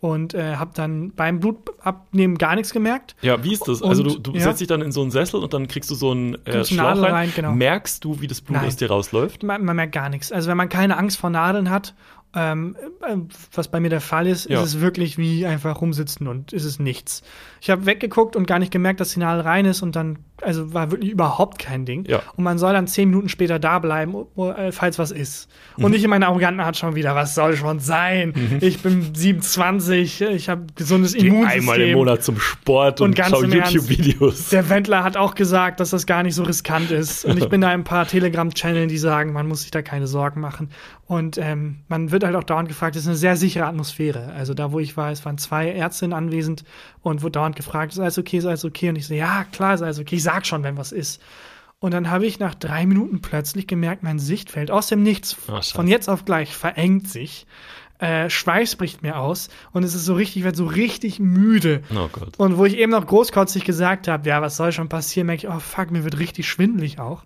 [0.00, 3.14] Und äh, habe dann beim Blutabnehmen gar nichts gemerkt.
[3.22, 3.82] Ja, wie ist das?
[3.82, 4.40] Also du, Und, du ja.
[4.40, 6.88] setzt dich dann in so einen Sessel und dann kriegst du so einen äh, Schlauch
[6.88, 7.12] Nadel rein.
[7.12, 7.52] rein, genau.
[7.52, 8.66] Merkst du, wie das Blut Nein.
[8.66, 9.44] aus dir rausläuft?
[9.44, 10.32] Man, man merkt gar nichts.
[10.32, 11.94] Also wenn man keine Angst vor Nadeln hat,
[12.34, 13.14] ähm, äh,
[13.52, 14.60] was bei mir der Fall ist, Ja.
[14.60, 17.22] ist es wirklich wie einfach rumsitzen und ist es nichts.
[17.60, 20.74] Ich habe weggeguckt und gar nicht gemerkt, dass die Nadel rein ist und dann, also
[20.74, 22.04] war wirklich überhaupt kein Ding.
[22.06, 22.22] Ja.
[22.36, 25.48] Und man soll dann zehn Minuten später da bleiben, äh, falls was ist.
[25.76, 25.84] Mhm.
[25.84, 28.58] Und nicht in meiner arroganten Art schon wieder, was soll schon sein?
[28.60, 31.60] Ich bin 27, ich habe gesundes Geh Immunsystem.
[31.60, 34.48] einmal im Monat zum Sport und, Und ganz schau im Ernst, YouTube-Videos.
[34.50, 37.24] Der Wendler hat auch gesagt, dass das gar nicht so riskant ist.
[37.24, 40.06] Und ich bin da in ein paar Telegram-Channeln, die sagen, man muss sich da keine
[40.06, 40.70] Sorgen machen.
[41.06, 44.32] Und ähm, man wird halt auch dauernd gefragt, es ist eine sehr sichere Atmosphäre.
[44.34, 46.64] Also da, wo ich war, es waren zwei Ärztinnen anwesend
[47.02, 48.88] und wurde dauernd gefragt, ist alles okay, ist alles okay?
[48.88, 50.16] Und ich so, ja, klar, ist alles okay.
[50.16, 51.20] Ich sag schon, wenn was ist.
[51.80, 55.74] Und dann habe ich nach drei Minuten plötzlich gemerkt, mein Sichtfeld aus dem Nichts, scheiße.
[55.74, 57.46] von jetzt auf gleich, verengt sich.
[57.98, 61.82] Äh, Schweiß bricht mir aus und es ist so richtig, ich werde so richtig müde.
[61.94, 62.36] Oh Gott.
[62.36, 65.52] Und wo ich eben noch großkotzig gesagt habe, ja, was soll schon passieren, merke ich,
[65.52, 67.24] oh fuck, mir wird richtig schwindelig auch.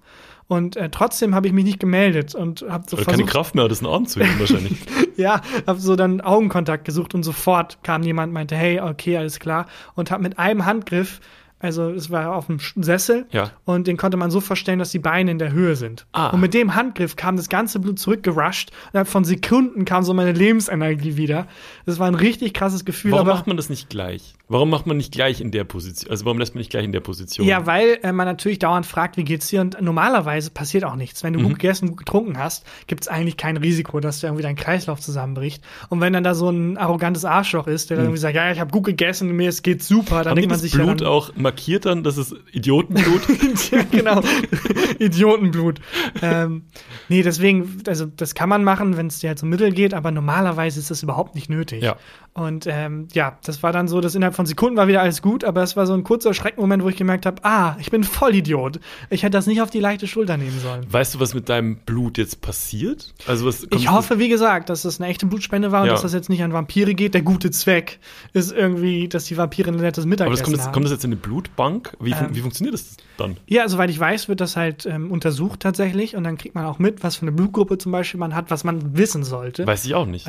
[0.49, 3.31] Und äh, trotzdem habe ich mich nicht gemeldet und habe so Weil du keine versucht,
[3.31, 4.79] Kraft mehr hattest, einen Arm zu heben wahrscheinlich.
[5.17, 9.67] ja, habe so dann Augenkontakt gesucht und sofort kam jemand, meinte, hey, okay, alles klar,
[9.95, 11.21] und habe mit einem Handgriff
[11.59, 13.51] Also es war auf dem Sessel Ja.
[13.65, 16.07] und den konnte man so verstellen, dass die Beine in der Höhe sind.
[16.13, 16.29] Ah.
[16.29, 18.71] Und mit dem Handgriff kam das ganze Blut zurückgerusht.
[18.93, 21.47] Innerhalb von Sekunden kam so meine Lebensenergie wieder.
[21.87, 23.13] Das war ein richtig krasses Gefühl.
[23.13, 24.35] Warum aber macht man das nicht gleich?
[24.49, 26.11] Warum macht man nicht gleich in der Position?
[26.11, 27.47] Also warum lässt man nicht gleich in der Position?
[27.47, 29.63] Ja, weil äh, man natürlich dauernd fragt, wie geht's dir?
[29.63, 31.25] Und normalerweise passiert auch nichts.
[31.25, 31.45] Wenn du Mhm.
[31.45, 35.65] gut gegessen, gut getrunken hast, gibt's eigentlich kein Risiko, dass irgendwie dein Kreislauf zusammenbricht.
[35.89, 38.61] Und wenn dann da so ein arrogantes Arschloch ist, der dann irgendwie sagt, ja, ich
[38.61, 40.29] habe gut gegessen, mir es geht super, dann Mhm.
[40.29, 43.23] Haben denkt man sich Blut ja dann, auch markiert dann, dass es Idiotenblut?
[43.71, 44.21] ja, genau.
[44.99, 45.81] Idiotenblut.
[46.23, 46.65] ähm,
[47.09, 50.11] nee, deswegen, also das kann man machen, wenn es dir halt so mittel geht, aber
[50.11, 51.85] normalerweise ist das überhaupt nicht nötig.
[51.85, 51.97] Ja.
[52.37, 55.43] Und ähm, ja, das war dann so, dass innerhalb von Sekunden war wieder alles gut,
[55.43, 58.35] aber es war so ein kurzer Schreckmoment, wo ich gemerkt habe, ah, ich bin voll
[58.35, 58.79] Idiot.
[59.09, 60.87] Ich hätte das nicht auf die leichte Schulter nehmen sollen.
[60.93, 63.15] weißt du, was mit deinem Blut jetzt passiert?
[63.27, 65.93] Also was Ich hoffe, wie gesagt, dass das eine echte Blutspende war und Ja.
[65.95, 67.15] dass das jetzt nicht an Vampire geht.
[67.15, 67.99] Der gute Zweck
[68.35, 70.73] ist irgendwie, dass die Vampire ein nettes aber Mittagessen das kommt, jetzt, haben.
[70.75, 71.97] kommt das jetzt in eine Blutbank?
[72.01, 72.37] Wie, fun Ähm.
[72.37, 73.39] wie funktioniert das dann?
[73.47, 76.79] Ja, soweit ich weiß, wird das halt ähm, untersucht tatsächlich und dann kriegt man auch
[76.79, 79.67] mit, was für eine Blutgruppe zum Beispiel man hat, was man wissen sollte.
[79.67, 80.27] Weiß ich auch nicht.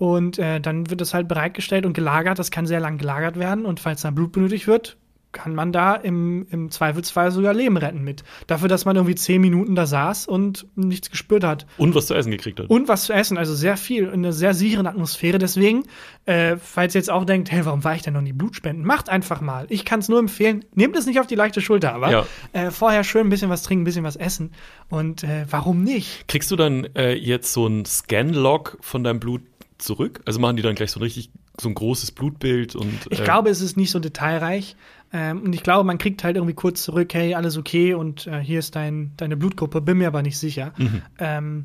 [0.00, 2.38] Und äh, dann wird das halt bereitgestellt und gelagert.
[2.38, 4.96] Das kann sehr lang gelagert werden und falls dann Blut benötigt wird,
[5.32, 8.24] kann man da im, im Zweifelsfall sogar Leben retten mit.
[8.46, 11.66] Dafür, dass man irgendwie zehn Minuten da saß und nichts gespürt hat.
[11.76, 12.70] Und was zu essen gekriegt hat.
[12.70, 15.38] Und was zu essen, also sehr viel, in einer sehr sicheren Atmosphäre.
[15.38, 15.84] Deswegen,
[16.24, 18.84] äh, falls ihr jetzt auch denkt, hey, warum war ich denn noch nie Blutspenden?
[18.86, 19.66] Macht einfach mal.
[19.68, 20.64] Ich kann es nur empfehlen.
[20.74, 22.26] Nehmt es nicht auf die leichte Schulter, aber Ja.
[22.54, 24.50] äh, vorher schön ein bisschen was trinken, ein bisschen was essen.
[24.88, 26.26] Und äh, warum nicht?
[26.26, 29.42] Kriegst du dann äh, jetzt so ein Scan-Log von deinem Blut
[29.82, 30.20] zurück?
[30.26, 33.24] Also machen die dann gleich so ein richtig, so ein großes Blutbild und Ich äh,
[33.24, 34.76] glaube, es ist nicht so detailreich.
[35.12, 38.38] Ähm, und ich glaube, man kriegt halt irgendwie kurz zurück, hey, alles okay und äh,
[38.40, 40.72] hier ist dein, deine Blutgruppe, bin mir aber nicht sicher.
[41.18, 41.64] Ähm,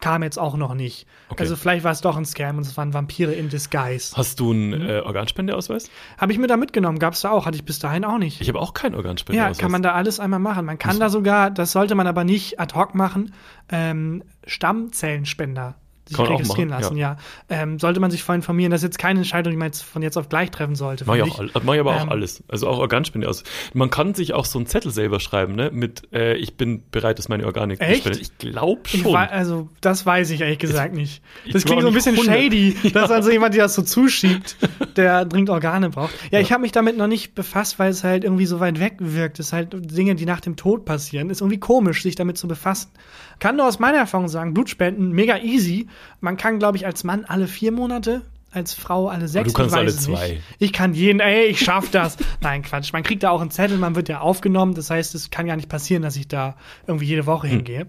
[0.00, 1.06] kam jetzt auch noch nicht.
[1.06, 1.10] Mhm.
[1.30, 1.42] Okay.
[1.44, 4.14] Also vielleicht war es doch ein Scam und es waren Vampire in Disguise.
[4.16, 4.88] Hast du einen Mhm.
[4.88, 5.88] äh, Organspendeausweis?
[6.18, 8.42] Habe ich mir da mitgenommen, gab es da auch, hatte ich bis dahin auch nicht.
[8.42, 9.56] Ich habe auch keinen Ja, Organspendeausweis.
[9.58, 10.66] kann man da alles einmal machen.
[10.66, 13.32] Man kann da sogar, das sollte man aber nicht ad hoc machen,
[13.70, 15.76] ähm, Stammzellenspender
[16.06, 17.16] sich Kann auch registrieren machen, lassen, ja.
[17.48, 18.70] Ähm, sollte man sich vorher informieren.
[18.70, 21.04] Das ist jetzt keine Entscheidung, die man jetzt von jetzt auf gleich treffen sollte.
[21.06, 22.44] Mach ich, auch, mach ich aber auch Ähm, alles.
[22.48, 23.42] Also auch Organspende aus.
[23.74, 25.70] Man kann sich auch so einen Zettel selber schreiben, ne?
[25.72, 28.04] Mit äh, ich bin bereit, dass meine Organe Echt?
[28.04, 28.22] gespendet.
[28.22, 29.12] Ich glaube Ich schon.
[29.12, 31.22] wei- also, das weiß ich ehrlich gesagt nicht.
[31.44, 32.74] ich Das bin klingt auch so ein nicht bisschen 100.
[32.82, 34.56] shady, dass also jemand, der das so zuschiebt,
[34.96, 36.14] der dringend Organe braucht.
[36.30, 38.94] Ja, ich habe mich damit noch nicht befasst, weil es halt irgendwie so weit weg
[39.00, 39.40] wirkt.
[39.40, 41.30] Es ist halt Dinge, die nach dem Tod passieren.
[41.30, 42.90] Ist irgendwie komisch, sich damit zu befassen.
[43.38, 45.88] Kann nur aus meiner Erfahrung sagen, Blutspenden, mega easy.
[46.20, 49.52] Man kann, glaube ich, als Mann alle vier Monate, als Frau alle sechs.
[49.52, 50.28] du kannst alle zwei.
[50.28, 50.42] Nicht.
[50.58, 52.16] Ich kann jeden, ey, ich schaff das.
[52.40, 52.92] Nein, Quatsch.
[52.92, 54.74] Man kriegt da auch einen Zettel, man wird ja aufgenommen.
[54.74, 56.56] Das heißt, es kann gar nicht passieren, dass ich da
[56.86, 57.26] irgendwie jede Hm.
[57.26, 57.86] Woche hingehe.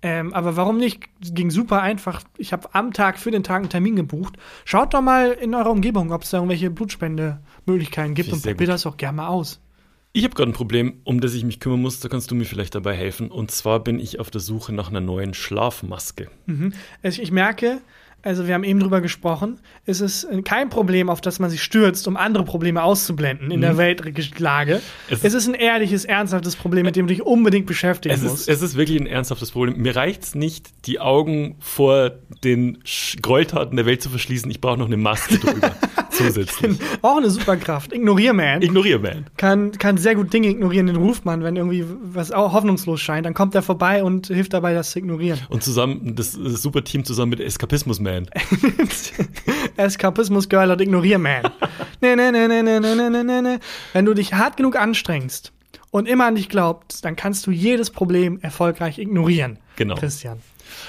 [0.00, 1.08] Ähm, aber warum nicht?
[1.20, 2.22] Ging super einfach.
[2.36, 4.36] Ich habe am Tag für den Tag einen Termin gebucht.
[4.64, 8.86] Schaut doch mal in eurer Umgebung, ob es da irgendwelche Blutspendemöglichkeiten gibt und probiert das
[8.86, 9.60] auch gerne mal aus.
[10.18, 12.00] Ich habe gerade ein Problem, um das ich mich kümmern muss.
[12.00, 13.30] Da kannst du mir vielleicht dabei helfen.
[13.30, 16.26] Und zwar bin ich auf der Suche nach einer neuen Schlafmaske.
[17.04, 17.80] Also ich merke,
[18.22, 22.08] also wir haben eben drüber gesprochen, es ist kein Problem, auf das man sich stürzt,
[22.08, 24.74] um andere Probleme auszublenden in der Weltlage.
[25.08, 25.14] Mhm.
[25.14, 28.48] Es- Es, ist ein ehrliches, ernsthaftes Problem, mit dem du dich unbedingt beschäftigen Es musst.
[28.48, 29.76] ist, es ist wirklich ein ernsthaftes Problem.
[29.80, 32.10] Mir reicht's nicht, die Augen vor
[32.42, 32.78] den
[33.22, 34.50] Gräueltaten der Welt zu verschließen.
[34.50, 35.76] Ich brauche noch eine Maske drüber
[36.10, 36.78] zusätzlich.
[37.02, 37.92] auch eine Superkraft.
[37.92, 38.62] Ignorier man.
[38.62, 39.26] Ignoriere, man.
[39.36, 43.26] kann, kann sehr gut Dinge ignorieren, den ruft man, wenn irgendwie was auch hoffnungslos scheint,
[43.26, 45.40] dann kommt er vorbei und hilft dabei, das zu ignorieren.
[45.48, 48.28] Und zusammen, das, das super Team zusammen mit Eskapismus Man.
[49.76, 51.42] Eskapismus Girl und ignorier man.
[52.00, 53.58] nee, nee, nee, nee, nee, nee, nee, nee, nee, nee.
[53.92, 55.52] Wenn du dich hart genug anstrengst
[55.90, 59.58] und immer an dich glaubst, dann kannst du jedes Problem erfolgreich ignorieren.
[59.76, 59.94] Genau.
[59.94, 60.38] Christian.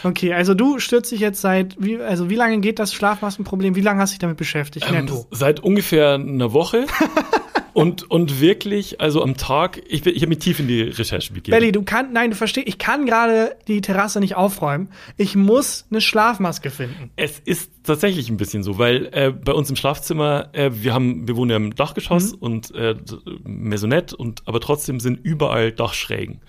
[0.03, 3.75] Okay, also du stürzt dich jetzt seit, wie, also wie lange geht das Schlafmaskenproblem?
[3.75, 4.85] Wie lange hast du dich damit beschäftigt?
[4.91, 6.85] Ähm, seit ungefähr einer Woche.
[7.79, 11.57] und, und wirklich, also am Tag, ich, ich habe mich tief in die Recherche begeben.
[11.57, 14.89] Belly, du kannst, nein, du verstehst, ich kann gerade die Terrasse nicht aufräumen.
[15.17, 17.11] Ich muss eine Schlafmaske finden.
[17.15, 21.27] Es ist tatsächlich ein bisschen so, weil äh, bei uns im Schlafzimmer, äh, wir haben,
[21.27, 22.37] wir wohnen ja im Dachgeschoss Mhm.
[22.39, 22.95] und äh,
[23.43, 26.41] Maisonette und aber trotzdem sind überall Dachschrägen.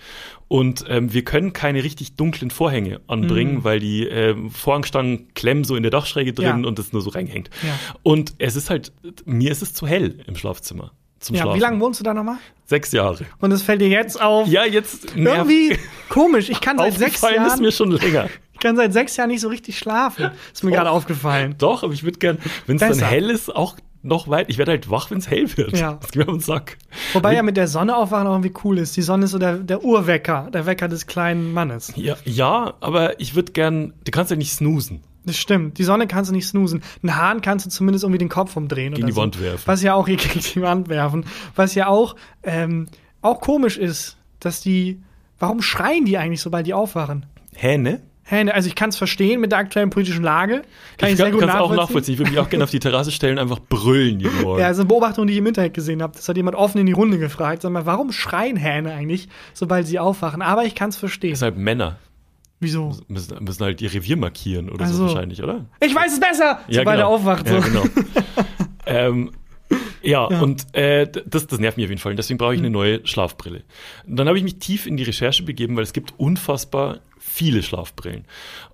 [0.48, 3.64] Und ähm, wir können keine richtig dunklen Vorhänge anbringen, Mhm.
[3.64, 6.68] weil die äh, Vorhangstangen klemmen so in der Dachschräge drin Ja.
[6.68, 7.50] und das nur so reingehängt.
[7.62, 7.78] Ja.
[8.02, 8.92] Und es ist halt,
[9.24, 10.92] mir ist es zu hell im Schlafzimmer.
[11.20, 11.56] Zum Ja, Schlafen.
[11.58, 12.38] wie lange wohnst du da nochmal?
[12.64, 13.26] Sechs Jahre.
[13.40, 14.48] Und es fällt dir jetzt auf.
[14.48, 15.76] Ja, jetzt Irgendwie
[16.08, 16.48] komisch.
[16.48, 18.28] Ich kann seit sechs Aufgefallen ist Jahren, mir schon länger.
[18.54, 20.30] ich kann seit sechs Jahren nicht so richtig schlafen.
[20.52, 21.56] Ist mir gerade aufgefallen.
[21.58, 24.48] Doch, aber ich würde gern, wenn es dann hell ist, auch noch weit.
[24.48, 25.76] Ich werde halt wach, wenn es hell wird.
[25.76, 25.98] Ja.
[26.00, 26.78] Das geht mir auf den Sack.
[27.12, 28.96] Wobei ja mit der Sonne aufwachen auch irgendwie cool ist.
[28.96, 31.92] Die Sonne ist so der, der Urwecker, der Wecker des kleinen Mannes.
[31.96, 35.02] Ja, ja aber ich würde gern, du kannst ja nicht snoosen.
[35.24, 35.78] Das stimmt.
[35.78, 36.82] Die Sonne kannst du nicht snoosen.
[37.02, 38.94] Einen Hahn kannst du zumindest irgendwie den Kopf umdrehen.
[38.94, 39.20] Gegen oder die so.
[39.20, 39.62] Wand werfen.
[39.66, 41.24] Was ja auch gegen die Wand werfen.
[41.54, 42.86] Was ja auch, ähm,
[43.22, 45.00] auch komisch ist, dass die,
[45.38, 47.26] warum schreien die eigentlich, sobald die aufwachen?
[47.54, 48.00] Hähne?
[48.24, 50.62] Hähne, also ich kann es verstehen mit der aktuellen politischen Lage.
[50.96, 51.76] Kann ich, ich sehr kann gut es auch nachvollziehen.
[51.76, 52.12] nachvollziehen.
[52.14, 54.60] Ich würde mich auch gerne auf die Terrasse stellen, einfach brüllen jeden Morgen.
[54.60, 56.12] Ja, das ist eine Beobachtung, die ich im Internet gesehen habe.
[56.16, 57.62] Das hat jemand offen in die Runde gefragt.
[57.62, 60.42] Sag mal, warum schreien Hähne eigentlich, sobald sie aufwachen?
[60.42, 61.30] Aber ich kann es verstehen.
[61.30, 61.98] Deshalb Männer
[62.60, 62.94] Wieso?
[63.08, 65.64] müssen, müssen halt ihr Revier markieren oder Ach so wahrscheinlich, oder?
[65.80, 66.98] Ich weiß es besser, Ja, sobald genau.
[66.98, 67.48] er aufwacht.
[67.48, 67.54] So.
[67.54, 67.84] Ja, genau.
[68.86, 69.30] ähm,
[70.02, 72.12] ja, und äh, das, das nervt mich auf jeden Fall.
[72.12, 73.62] Und deswegen brauche ich eine neue Schlafbrille.
[74.06, 77.62] Und dann habe ich mich tief in die Recherche begeben, weil es gibt unfassbar viele
[77.62, 78.24] Schlafbrillen.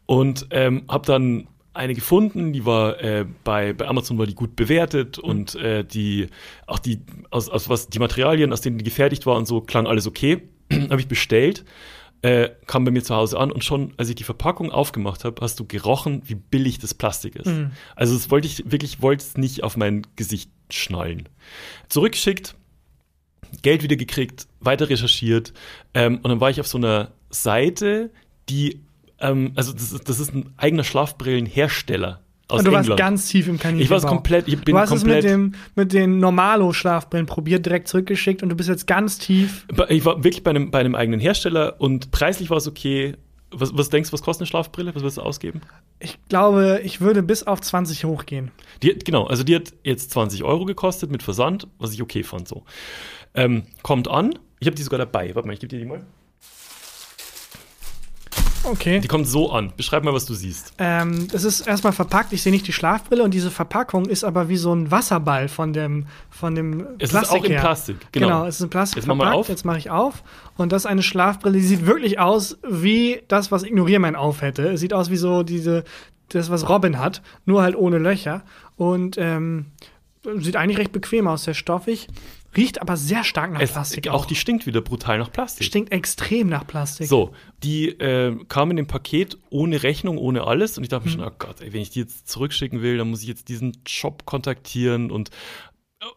[0.07, 4.57] Und ähm, habe dann eine gefunden, die war äh, bei, bei Amazon war die gut
[4.57, 6.29] bewertet und äh, die
[6.67, 9.87] auch die aus, aus was die Materialien, aus denen die gefertigt war und so klang
[9.87, 10.43] alles okay.
[10.91, 11.65] habe ich bestellt
[12.27, 15.41] äh, kam bei mir zu Hause an und schon, als ich die Verpackung aufgemacht habe,
[15.43, 17.47] hast du gerochen, wie billig das Plastik ist.
[17.95, 21.29] Also das wollte ich wirklich, wollte es nicht auf mein Gesicht schnallen.
[21.89, 22.57] Zurückgeschickt,
[23.63, 25.53] Geld wieder gekriegt, weiter recherchiert
[25.95, 28.11] ähm, und dann war ich auf so einer Seite,
[28.49, 28.81] die,
[29.21, 32.89] ähm, also das das ist ein eigener Schlafbrillenhersteller aus Und du England.
[32.91, 33.97] warst ganz tief im Kaninchenbau.
[33.97, 37.67] ich war komplett, ich bin Du hast komplett, es mit, dem, mit den Normalo-Schlafbrillen probiert,
[37.67, 39.67] direkt zurückgeschickt und du bist jetzt ganz tief.
[39.89, 43.15] ich war wirklich bei einem, bei einem eigenen Hersteller und preislich war es okay.
[43.53, 44.93] Was, was denkst du, was kostet eine Schlafbrille?
[44.95, 45.61] Was willst du ausgeben?
[46.01, 48.51] Ich glaube, ich würde bis auf 20 hochgehen.
[48.83, 52.25] Die, hat- genau, also die hat jetzt 20 Euro gekostet mit Versand, was ich okay
[52.25, 52.65] fand so.
[53.35, 55.33] Ähm, kommt an, ich habe die sogar dabei.
[55.35, 56.05] Warte mal, ich gebe dir die mal.
[58.67, 59.01] Okay.
[59.01, 59.73] Die kommt so an.
[59.77, 60.75] Beschreib mal, was du siehst.
[60.79, 64.49] Ähm, es ist erstmal verpackt, ich sehe nicht die Schlafbrille und diese Verpackung ist aber
[64.49, 67.61] wie so ein Wasserball von dem, von dem Es Plastik ist auch in her.
[67.61, 68.27] Plastik, genau.
[68.27, 69.49] Genau, es ist in Plastik Jetzt mach mal auf.
[69.49, 70.23] Jetzt mache ich auf.
[70.57, 74.69] Und das ist eine Schlafbrille, die sieht wirklich aus wie das, was Ignorierman auf hätte.
[74.69, 75.85] Es sieht aus wie so diese,
[76.29, 78.43] das, was Robin hat, nur halt ohne Löcher.
[78.77, 79.67] Und ähm,
[80.41, 82.09] sieht eigentlich recht bequem aus, sehr stoffig.
[82.57, 84.09] Riecht aber sehr stark nach Es, Plastik.
[84.09, 85.67] auch die stinkt wieder brutal nach Plastik.
[85.67, 87.07] stinkt extrem nach Plastik.
[87.09, 87.33] So,
[87.63, 90.79] die äh, kam in dem Paket ohne Rechnung, ohne alles.
[90.79, 91.21] Und ich dachte mir Mhm.
[91.21, 93.77] schon, oh Gott, ey, wenn ich die jetzt zurückschicken will, dann muss ich jetzt diesen
[93.87, 95.11] Shop kontaktieren.
[95.11, 95.31] Und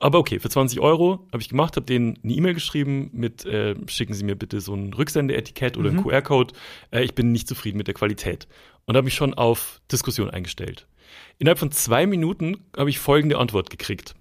[0.02, 3.76] aber okay, für 20 Euro habe ich gemacht, habe denen eine E-Mail geschrieben mit, äh,
[3.88, 6.00] schicken Sie mir bitte so ein Rücksendeetikett oder Mhm.
[6.00, 6.54] einen QR-Code.
[6.92, 8.48] Äh, ich bin nicht zufrieden mit der Qualität.
[8.86, 10.88] Und habe mich schon auf Diskussion eingestellt.
[11.38, 14.16] Innerhalb von zwei Minuten habe ich folgende Antwort gekriegt.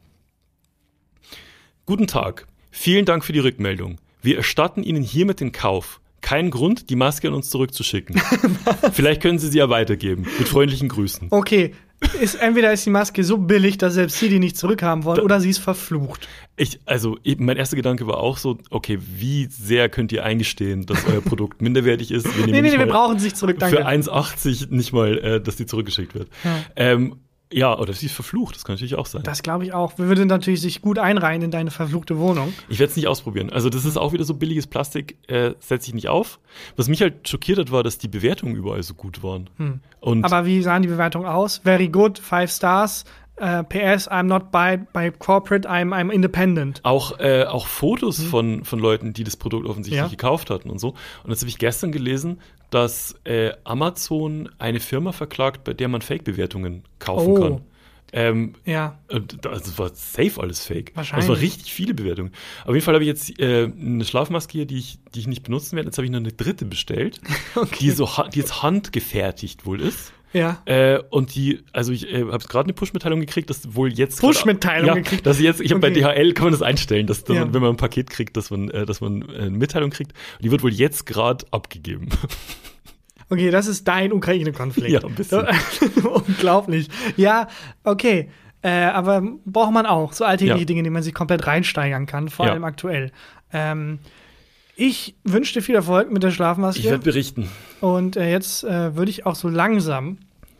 [1.88, 2.46] Guten Tag.
[2.70, 3.96] Vielen Dank für die Rückmeldung.
[4.20, 6.00] Wir erstatten Ihnen hiermit den Kauf.
[6.20, 8.20] Kein Grund, die Maske an uns zurückzuschicken.
[8.92, 10.26] Vielleicht können Sie sie ja weitergeben.
[10.38, 11.28] Mit freundlichen Grüßen.
[11.30, 11.72] Okay,
[12.20, 15.22] ist, entweder ist die Maske so billig, dass selbst sie die nicht zurückhaben wollen, Da-
[15.22, 16.28] oder sie ist verflucht.
[16.56, 20.84] Ich, also, ich, mein erster Gedanke war auch so, okay, wie sehr könnt ihr eingestehen,
[20.84, 22.26] dass euer Produkt minderwertig ist?
[22.36, 23.78] Wir Nee, nee, nee, wir brauchen sie nicht zurück, danke.
[23.78, 26.28] Für 1,80 nicht mal, äh, dass die zurückgeschickt wird.
[26.44, 26.64] Ja.
[26.76, 27.16] Ähm,
[27.52, 29.22] ja, oder sie ist verflucht, das kann natürlich auch sein.
[29.22, 29.98] Das glaube ich auch.
[29.98, 32.52] Wir würden natürlich sich gut einreihen in deine verfluchte Wohnung.
[32.68, 33.50] Ich werde es nicht ausprobieren.
[33.50, 36.40] Also das ist auch wieder so billiges Plastik, äh, setze ich nicht auf.
[36.76, 39.48] Was mich halt schockiert hat, war, dass die Bewertungen überall so gut waren.
[39.56, 39.80] Hm.
[40.22, 41.58] Aber wie sahen die Bewertungen aus?
[41.64, 43.04] Very good, five stars.
[43.40, 46.80] Äh, PS, I'm not by, by corporate, I'm, I'm independent.
[46.84, 50.06] auch, äh, auch Fotos von, von Leuten, die das Produkt offensichtlich Mhm.
[50.06, 50.10] Ja.
[50.10, 50.94] gekauft hatten und so.
[51.24, 56.02] Und jetzt habe ich gestern gelesen, dass äh, Amazon eine Firma verklagt, bei der man
[56.02, 57.34] Fake-Bewertungen kaufen Oh.
[57.40, 57.60] kann.
[58.10, 58.98] Ähm, Ja.
[59.10, 60.92] und das war safe alles fake.
[60.94, 61.26] Wahrscheinlich.
[61.26, 62.32] Das war richtig viele Bewertungen.
[62.64, 65.42] Auf jeden Fall habe ich jetzt äh, eine Schlafmaske hier, die ich, die ich nicht
[65.42, 65.88] benutzen werde.
[65.88, 67.20] Jetzt habe ich noch eine dritte bestellt,
[67.80, 70.12] die so die jetzt handgefertigt wohl ist.
[70.32, 70.60] Ja.
[70.66, 74.88] Äh, und die, also ich äh, habe gerade eine Push-Mitteilung gekriegt, dass wohl jetzt Push-Mitteilung
[74.88, 75.24] ja, gekriegt?
[75.26, 76.00] Dass ich jetzt, ich habe bei Okay.
[76.02, 77.52] DHL kann man das einstellen, dass dann, Ja.
[77.54, 80.12] wenn man ein Paket kriegt, dass man, äh, dass man äh, eine Mitteilung kriegt.
[80.12, 82.08] Und die wird wohl jetzt gerade abgegeben.
[83.30, 84.88] Okay, das ist dein Ukraine-Konflikt.
[84.88, 85.46] Ja, ein bisschen.
[86.04, 86.88] Unglaublich.
[87.18, 87.48] Ja,
[87.84, 88.30] okay.
[88.62, 90.14] Äh, aber braucht man auch.
[90.14, 90.64] So alltägliche Ja.
[90.64, 92.52] Dinge, in die man sich komplett reinsteigern kann, vor Ja.
[92.52, 93.12] allem aktuell.
[93.52, 93.98] Ähm,
[94.80, 96.78] ich wünsche dir viel Erfolg mit der Schlafmaske.
[96.80, 97.48] Ich werde berichten.
[97.80, 100.18] Und äh, jetzt äh, würde ich auch so langsam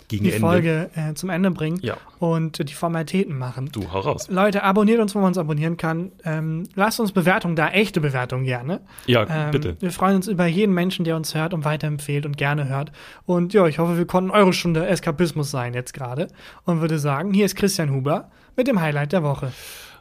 [0.09, 0.41] Gegen die Ende.
[0.41, 1.99] Folge äh, zum Ende bringen Ja.
[2.19, 3.69] und die Formalitäten machen.
[3.71, 4.27] Du, hau raus.
[4.29, 6.11] Leute, abonniert uns, wo man uns abonnieren kann.
[6.25, 8.81] Ähm, lasst uns Bewertungen da, echte Bewertungen gerne.
[9.07, 9.77] Ja, Ähm, bitte.
[9.79, 12.91] Wir freuen uns über jeden Menschen, der uns hört und weiterempfehlt und gerne hört.
[13.25, 16.27] Und ja, ich hoffe, wir konnten eure Stunde Eskapismus sein jetzt gerade.
[16.65, 19.53] Und würde sagen, hier ist Christian Huber mit dem Highlight der Woche.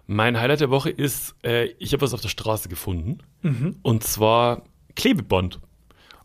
[0.07, 3.19] Mein Highlight der Woche ist, äh, ich habe was auf der Straße gefunden.
[3.43, 3.75] Mhm.
[3.81, 4.63] Und zwar
[4.95, 5.59] Klebeband.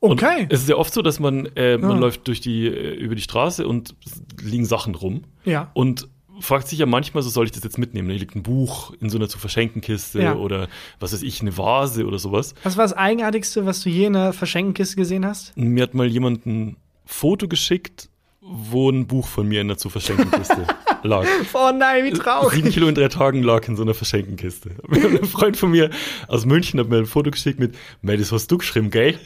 [0.00, 0.42] Okay.
[0.44, 1.98] Und es ist ja oft so, dass man, äh, man Ah.
[1.98, 3.94] läuft durch die, äh, über die Straße und
[4.40, 5.24] liegen Sachen rum.
[5.44, 5.70] ja.
[5.74, 6.08] Und
[6.40, 8.10] fragt sich ja manchmal, so soll ich das jetzt mitnehmen?
[8.10, 10.34] Hier liegt ein Buch in so einer zu verschenken Kiste Ja.
[10.34, 10.66] oder
[10.98, 12.54] was weiß ich, eine Vase oder sowas.
[12.64, 15.56] Was war das Eigenartigste, was du je in einer Verschenkenkiste gesehen hast?
[15.56, 18.08] Mir hat mal jemand ein Foto geschickt
[18.44, 20.66] wo ein Buch von mir in der zu verschenken Kiste
[21.04, 21.24] lag.
[21.54, 22.54] Oh nein, wie traurig.
[22.54, 24.70] Sieben Kilo in drei Tagen lag in so einer Verschenkenkiste.
[24.90, 25.90] Ein Freund von mir
[26.26, 29.16] aus München hat mir ein Foto geschickt mit, Mei, das hast du geschrieben, gell?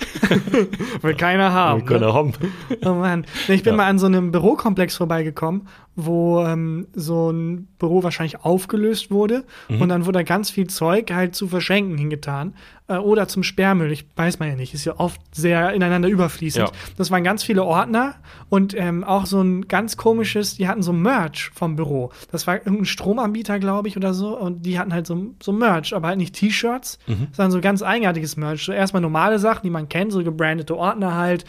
[1.03, 1.81] Will keiner haben.
[1.81, 2.13] Will keiner ne?
[2.15, 2.33] haben.
[2.85, 3.27] Oh Mann.
[3.49, 3.77] Ich bin Ja.
[3.79, 9.81] mal an so einem Bürokomplex vorbeigekommen, wo ähm, so ein Büro wahrscheinlich aufgelöst wurde Mhm.
[9.83, 12.55] und dann wurde ganz viel Zeug halt zu verschenken hingetan
[12.89, 13.91] äh, oder zum Sperrmüll.
[13.93, 16.69] Ich weiß man ja nicht, ist ja oft sehr ineinander überfließend.
[16.69, 16.73] Ja.
[16.97, 18.15] Das waren ganz viele Ordner
[18.49, 22.11] und ähm, auch so ein ganz komisches, die hatten so Merch vom Büro.
[22.31, 25.95] Das war irgendein Stromanbieter, glaube ich, oder so und die hatten halt so, so Merch,
[25.95, 27.29] aber halt nicht T-Shirts, Mhm.
[27.33, 28.65] sondern so ganz eigenartiges Merch.
[28.65, 31.45] So erstmal normale Sachen, die man kennt, so gebrandete Ordner halt,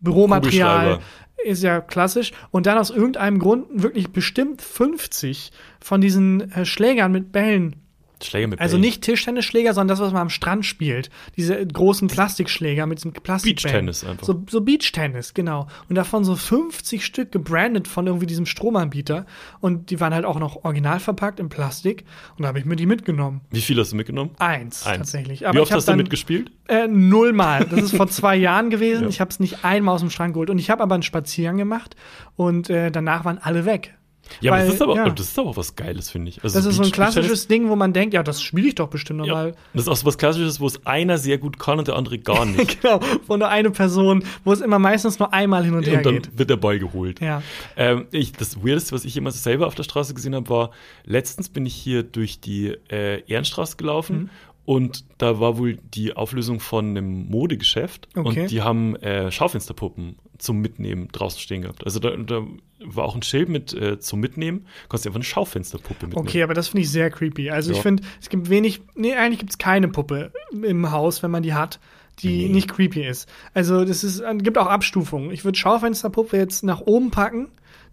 [0.00, 1.00] Büromaterial.
[1.44, 2.32] Ist ja klassisch.
[2.50, 7.76] Und dann aus irgendeinem Grund wirklich bestimmt 50 von diesen äh, Schlägern mit Bällen.
[8.24, 8.80] Schläger mit Also Bällen.
[8.82, 11.10] nicht Tischtennisschläger, sondern das, was man am Strand spielt.
[11.36, 13.86] Diese großen Plastikschläger mit diesem Plastikbällen.
[13.86, 14.26] Beachtennis einfach.
[14.26, 15.66] So, so Beachtennis, genau.
[15.88, 19.26] Und davon so 50 Stück gebrandet von irgendwie diesem Stromanbieter.
[19.60, 22.04] Und die waren halt auch noch original verpackt in Plastik.
[22.36, 23.42] Und da habe ich mir die mitgenommen.
[23.50, 24.30] Wie viel hast du mitgenommen?
[24.38, 24.98] Eins, Eins.
[24.98, 25.40] tatsächlich.
[25.40, 26.50] Wie Aber oft ich hab hast du mitgespielt?
[26.68, 27.64] äh, nullmal.
[27.64, 29.02] Das ist vor zwei Jahren gewesen.
[29.04, 29.08] Ja.
[29.08, 30.50] Ich habe es nicht einmal aus dem Schrank geholt.
[30.50, 31.96] Und ich habe aber einen Spaziergang gemacht
[32.36, 33.94] und äh, danach waren alle weg.
[34.40, 35.08] Ja, aber Weil, das ist aber, ja.
[35.10, 36.42] das ist aber auch was Geiles, finde ich.
[36.44, 38.88] Also Das ist so ein klassisches Ding, wo man denkt, ja, das spiele ich doch
[38.88, 39.26] bestimmt Ja.
[39.26, 39.54] nochmal.
[39.74, 42.18] Das ist auch so was Klassisches, wo es einer sehr gut kann und der andere
[42.18, 42.80] gar nicht.
[42.82, 46.06] Genau, wo nur eine Person, wo es immer meistens nur einmal hin und her und
[46.06, 46.38] dann geht.
[46.38, 47.20] wird der Ball geholt.
[47.20, 47.42] Ja.
[47.76, 50.70] Ähm, ich, das Weirdeste, was ich immer selber auf der Straße gesehen habe, war,
[51.04, 54.30] letztens bin ich hier durch die äh, Ehrenstraße gelaufen Mhm.
[54.68, 58.42] Und da war wohl die Auflösung von einem Modegeschäft Okay.
[58.42, 61.86] und die haben äh, Schaufensterpuppen zum Mitnehmen draußen stehen gehabt.
[61.86, 62.46] Also da, da
[62.84, 66.28] war auch ein Schild mit äh, zum Mitnehmen, konntest du einfach eine Schaufensterpuppe mitnehmen.
[66.28, 67.48] Okay, aber das finde ich sehr creepy.
[67.48, 67.82] Also ich Ja.
[67.82, 71.54] finde, es gibt wenig, nee, eigentlich gibt es keine Puppe im Haus, wenn man die
[71.54, 71.80] hat,
[72.18, 72.48] die Nee.
[72.52, 73.26] nicht creepy ist.
[73.54, 75.30] Also das ist, äh, gibt auch Abstufungen.
[75.30, 77.48] Ich würde Schaufensterpuppe jetzt nach oben packen,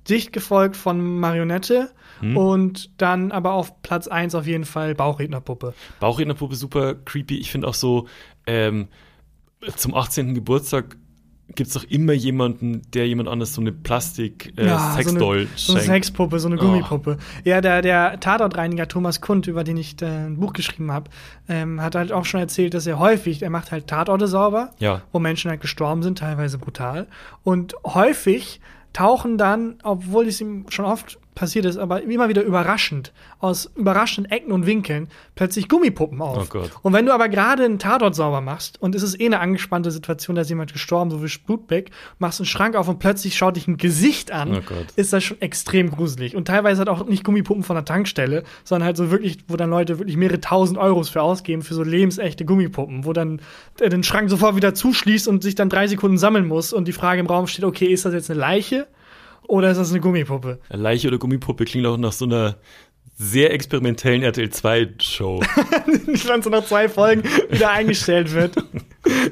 [0.10, 1.92] dicht gefolgt von Marionette
[2.22, 2.38] Hm.
[2.38, 5.74] und dann aber auf Platz 1 auf jeden Fall Bauchrednerpuppe.
[6.00, 7.38] Bauchrednerpuppe super creepy.
[7.40, 8.08] Ich finde auch so,
[8.48, 8.88] ähm,
[9.76, 10.34] zum 18.
[10.34, 10.96] Geburtstag
[11.56, 15.48] gibt es doch immer jemanden, der jemand anders so eine Plastik äh, Ja, so eine
[15.58, 15.82] schenkt.
[15.84, 16.62] Sexpuppe, so eine Oh.
[16.62, 17.18] Gummipuppe.
[17.44, 21.12] Ja, der, der Tatortreiniger Thomas Kund, über den ich äh, ein Buch geschrieben habe,
[21.50, 25.02] ähm, hat halt auch schon erzählt, dass er häufig, er macht halt Tatorte sauber, Ja.
[25.12, 27.08] wo Menschen halt gestorben sind, teilweise brutal.
[27.44, 28.60] Und häufig
[28.96, 34.32] tauchen dann, obwohl es ihm schon oft passiert ist, aber immer wieder überraschend, aus überraschenden
[34.32, 36.50] Ecken und Winkeln, plötzlich Gummipuppen auf.
[36.56, 36.64] Oh.
[36.82, 39.92] Und wenn du aber gerade einen Tatort sauber machst und es ist eh eine angespannte
[39.92, 43.58] Situation, da ist jemand gestorben, so wie Blutbeck, machst einen Schrank auf und plötzlich schaut
[43.58, 46.36] dich ein Gesicht an, Oh ist das schon extrem gruselig.
[46.36, 49.70] Und teilweise hat auch nicht Gummipuppen von der Tankstelle, sondern halt so wirklich, wo dann
[49.70, 53.42] Leute wirklich mehrere tausend Euros für ausgeben, für so lebensechte Gummipuppen, wo dann
[53.80, 56.94] der den Schrank sofort wieder zuschließt und sich dann drei Sekunden sammeln muss und die
[56.94, 58.88] Frage im Raum steht, okay, ist das jetzt eine Leiche
[59.48, 60.60] oder ist das eine Gummipuppe?
[60.70, 62.56] Leiche oder Gummipuppe klingt auch nach so einer
[63.18, 65.42] sehr experimentellen RTL 2 Show.
[66.08, 68.56] Nicht, wenn so nach zwei Folgen wieder eingestellt wird.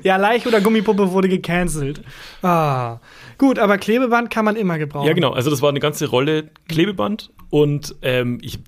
[0.04, 2.02] Ja, Leiche oder Gummipuppe wurde gecancelt.
[2.42, 3.00] Ah.
[3.38, 5.08] Gut, aber Klebeband kann man immer gebrauchen.
[5.08, 5.32] ja, genau.
[5.32, 8.60] Also das war eine ganze Rolle Klebeband und ähm, ich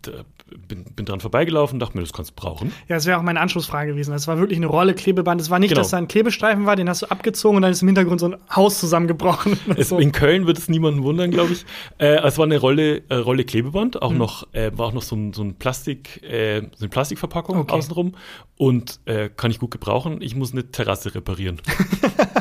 [0.67, 2.71] bin, bin dran vorbeigelaufen dachte mir, das kannst du brauchen.
[2.87, 4.11] Ja, das wäre auch meine Anschlussfrage gewesen.
[4.11, 5.41] Das war wirklich eine Rolle Klebeband.
[5.41, 5.81] Es war nicht, Genau.
[5.81, 8.27] dass da ein Klebestreifen war, den hast du abgezogen und dann ist im Hintergrund so
[8.27, 9.57] ein Haus zusammengebrochen.
[9.75, 9.97] Es, so.
[9.97, 11.65] In Köln wird es niemanden wundern, glaube ich.
[11.97, 14.01] Äh, es war eine Rolle, äh, Rolle Klebeband, Mhm.
[14.01, 17.57] auch noch, äh, war auch noch so ein, so ein Plastik, äh, so eine Plastikverpackung
[17.57, 17.73] Okay.
[17.73, 18.13] außenrum
[18.57, 20.21] und äh, kann ich gut gebrauchen.
[20.21, 21.59] Ich muss eine Terrasse reparieren.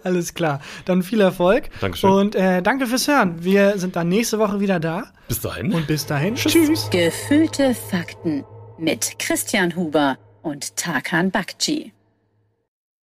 [0.04, 0.60] Alles klar.
[0.84, 1.70] Dann viel Erfolg.
[1.80, 2.10] Dankeschön.
[2.10, 3.42] Und äh, danke fürs Hören.
[3.42, 5.04] Wir sind dann nächste Woche wieder da.
[5.28, 5.72] Bis dahin.
[5.72, 6.34] Und bis dahin.
[6.34, 6.88] Tschüss.
[6.90, 8.44] Gefühlte Fakten
[8.78, 11.92] mit Christian Huber und Tarkan Bakci.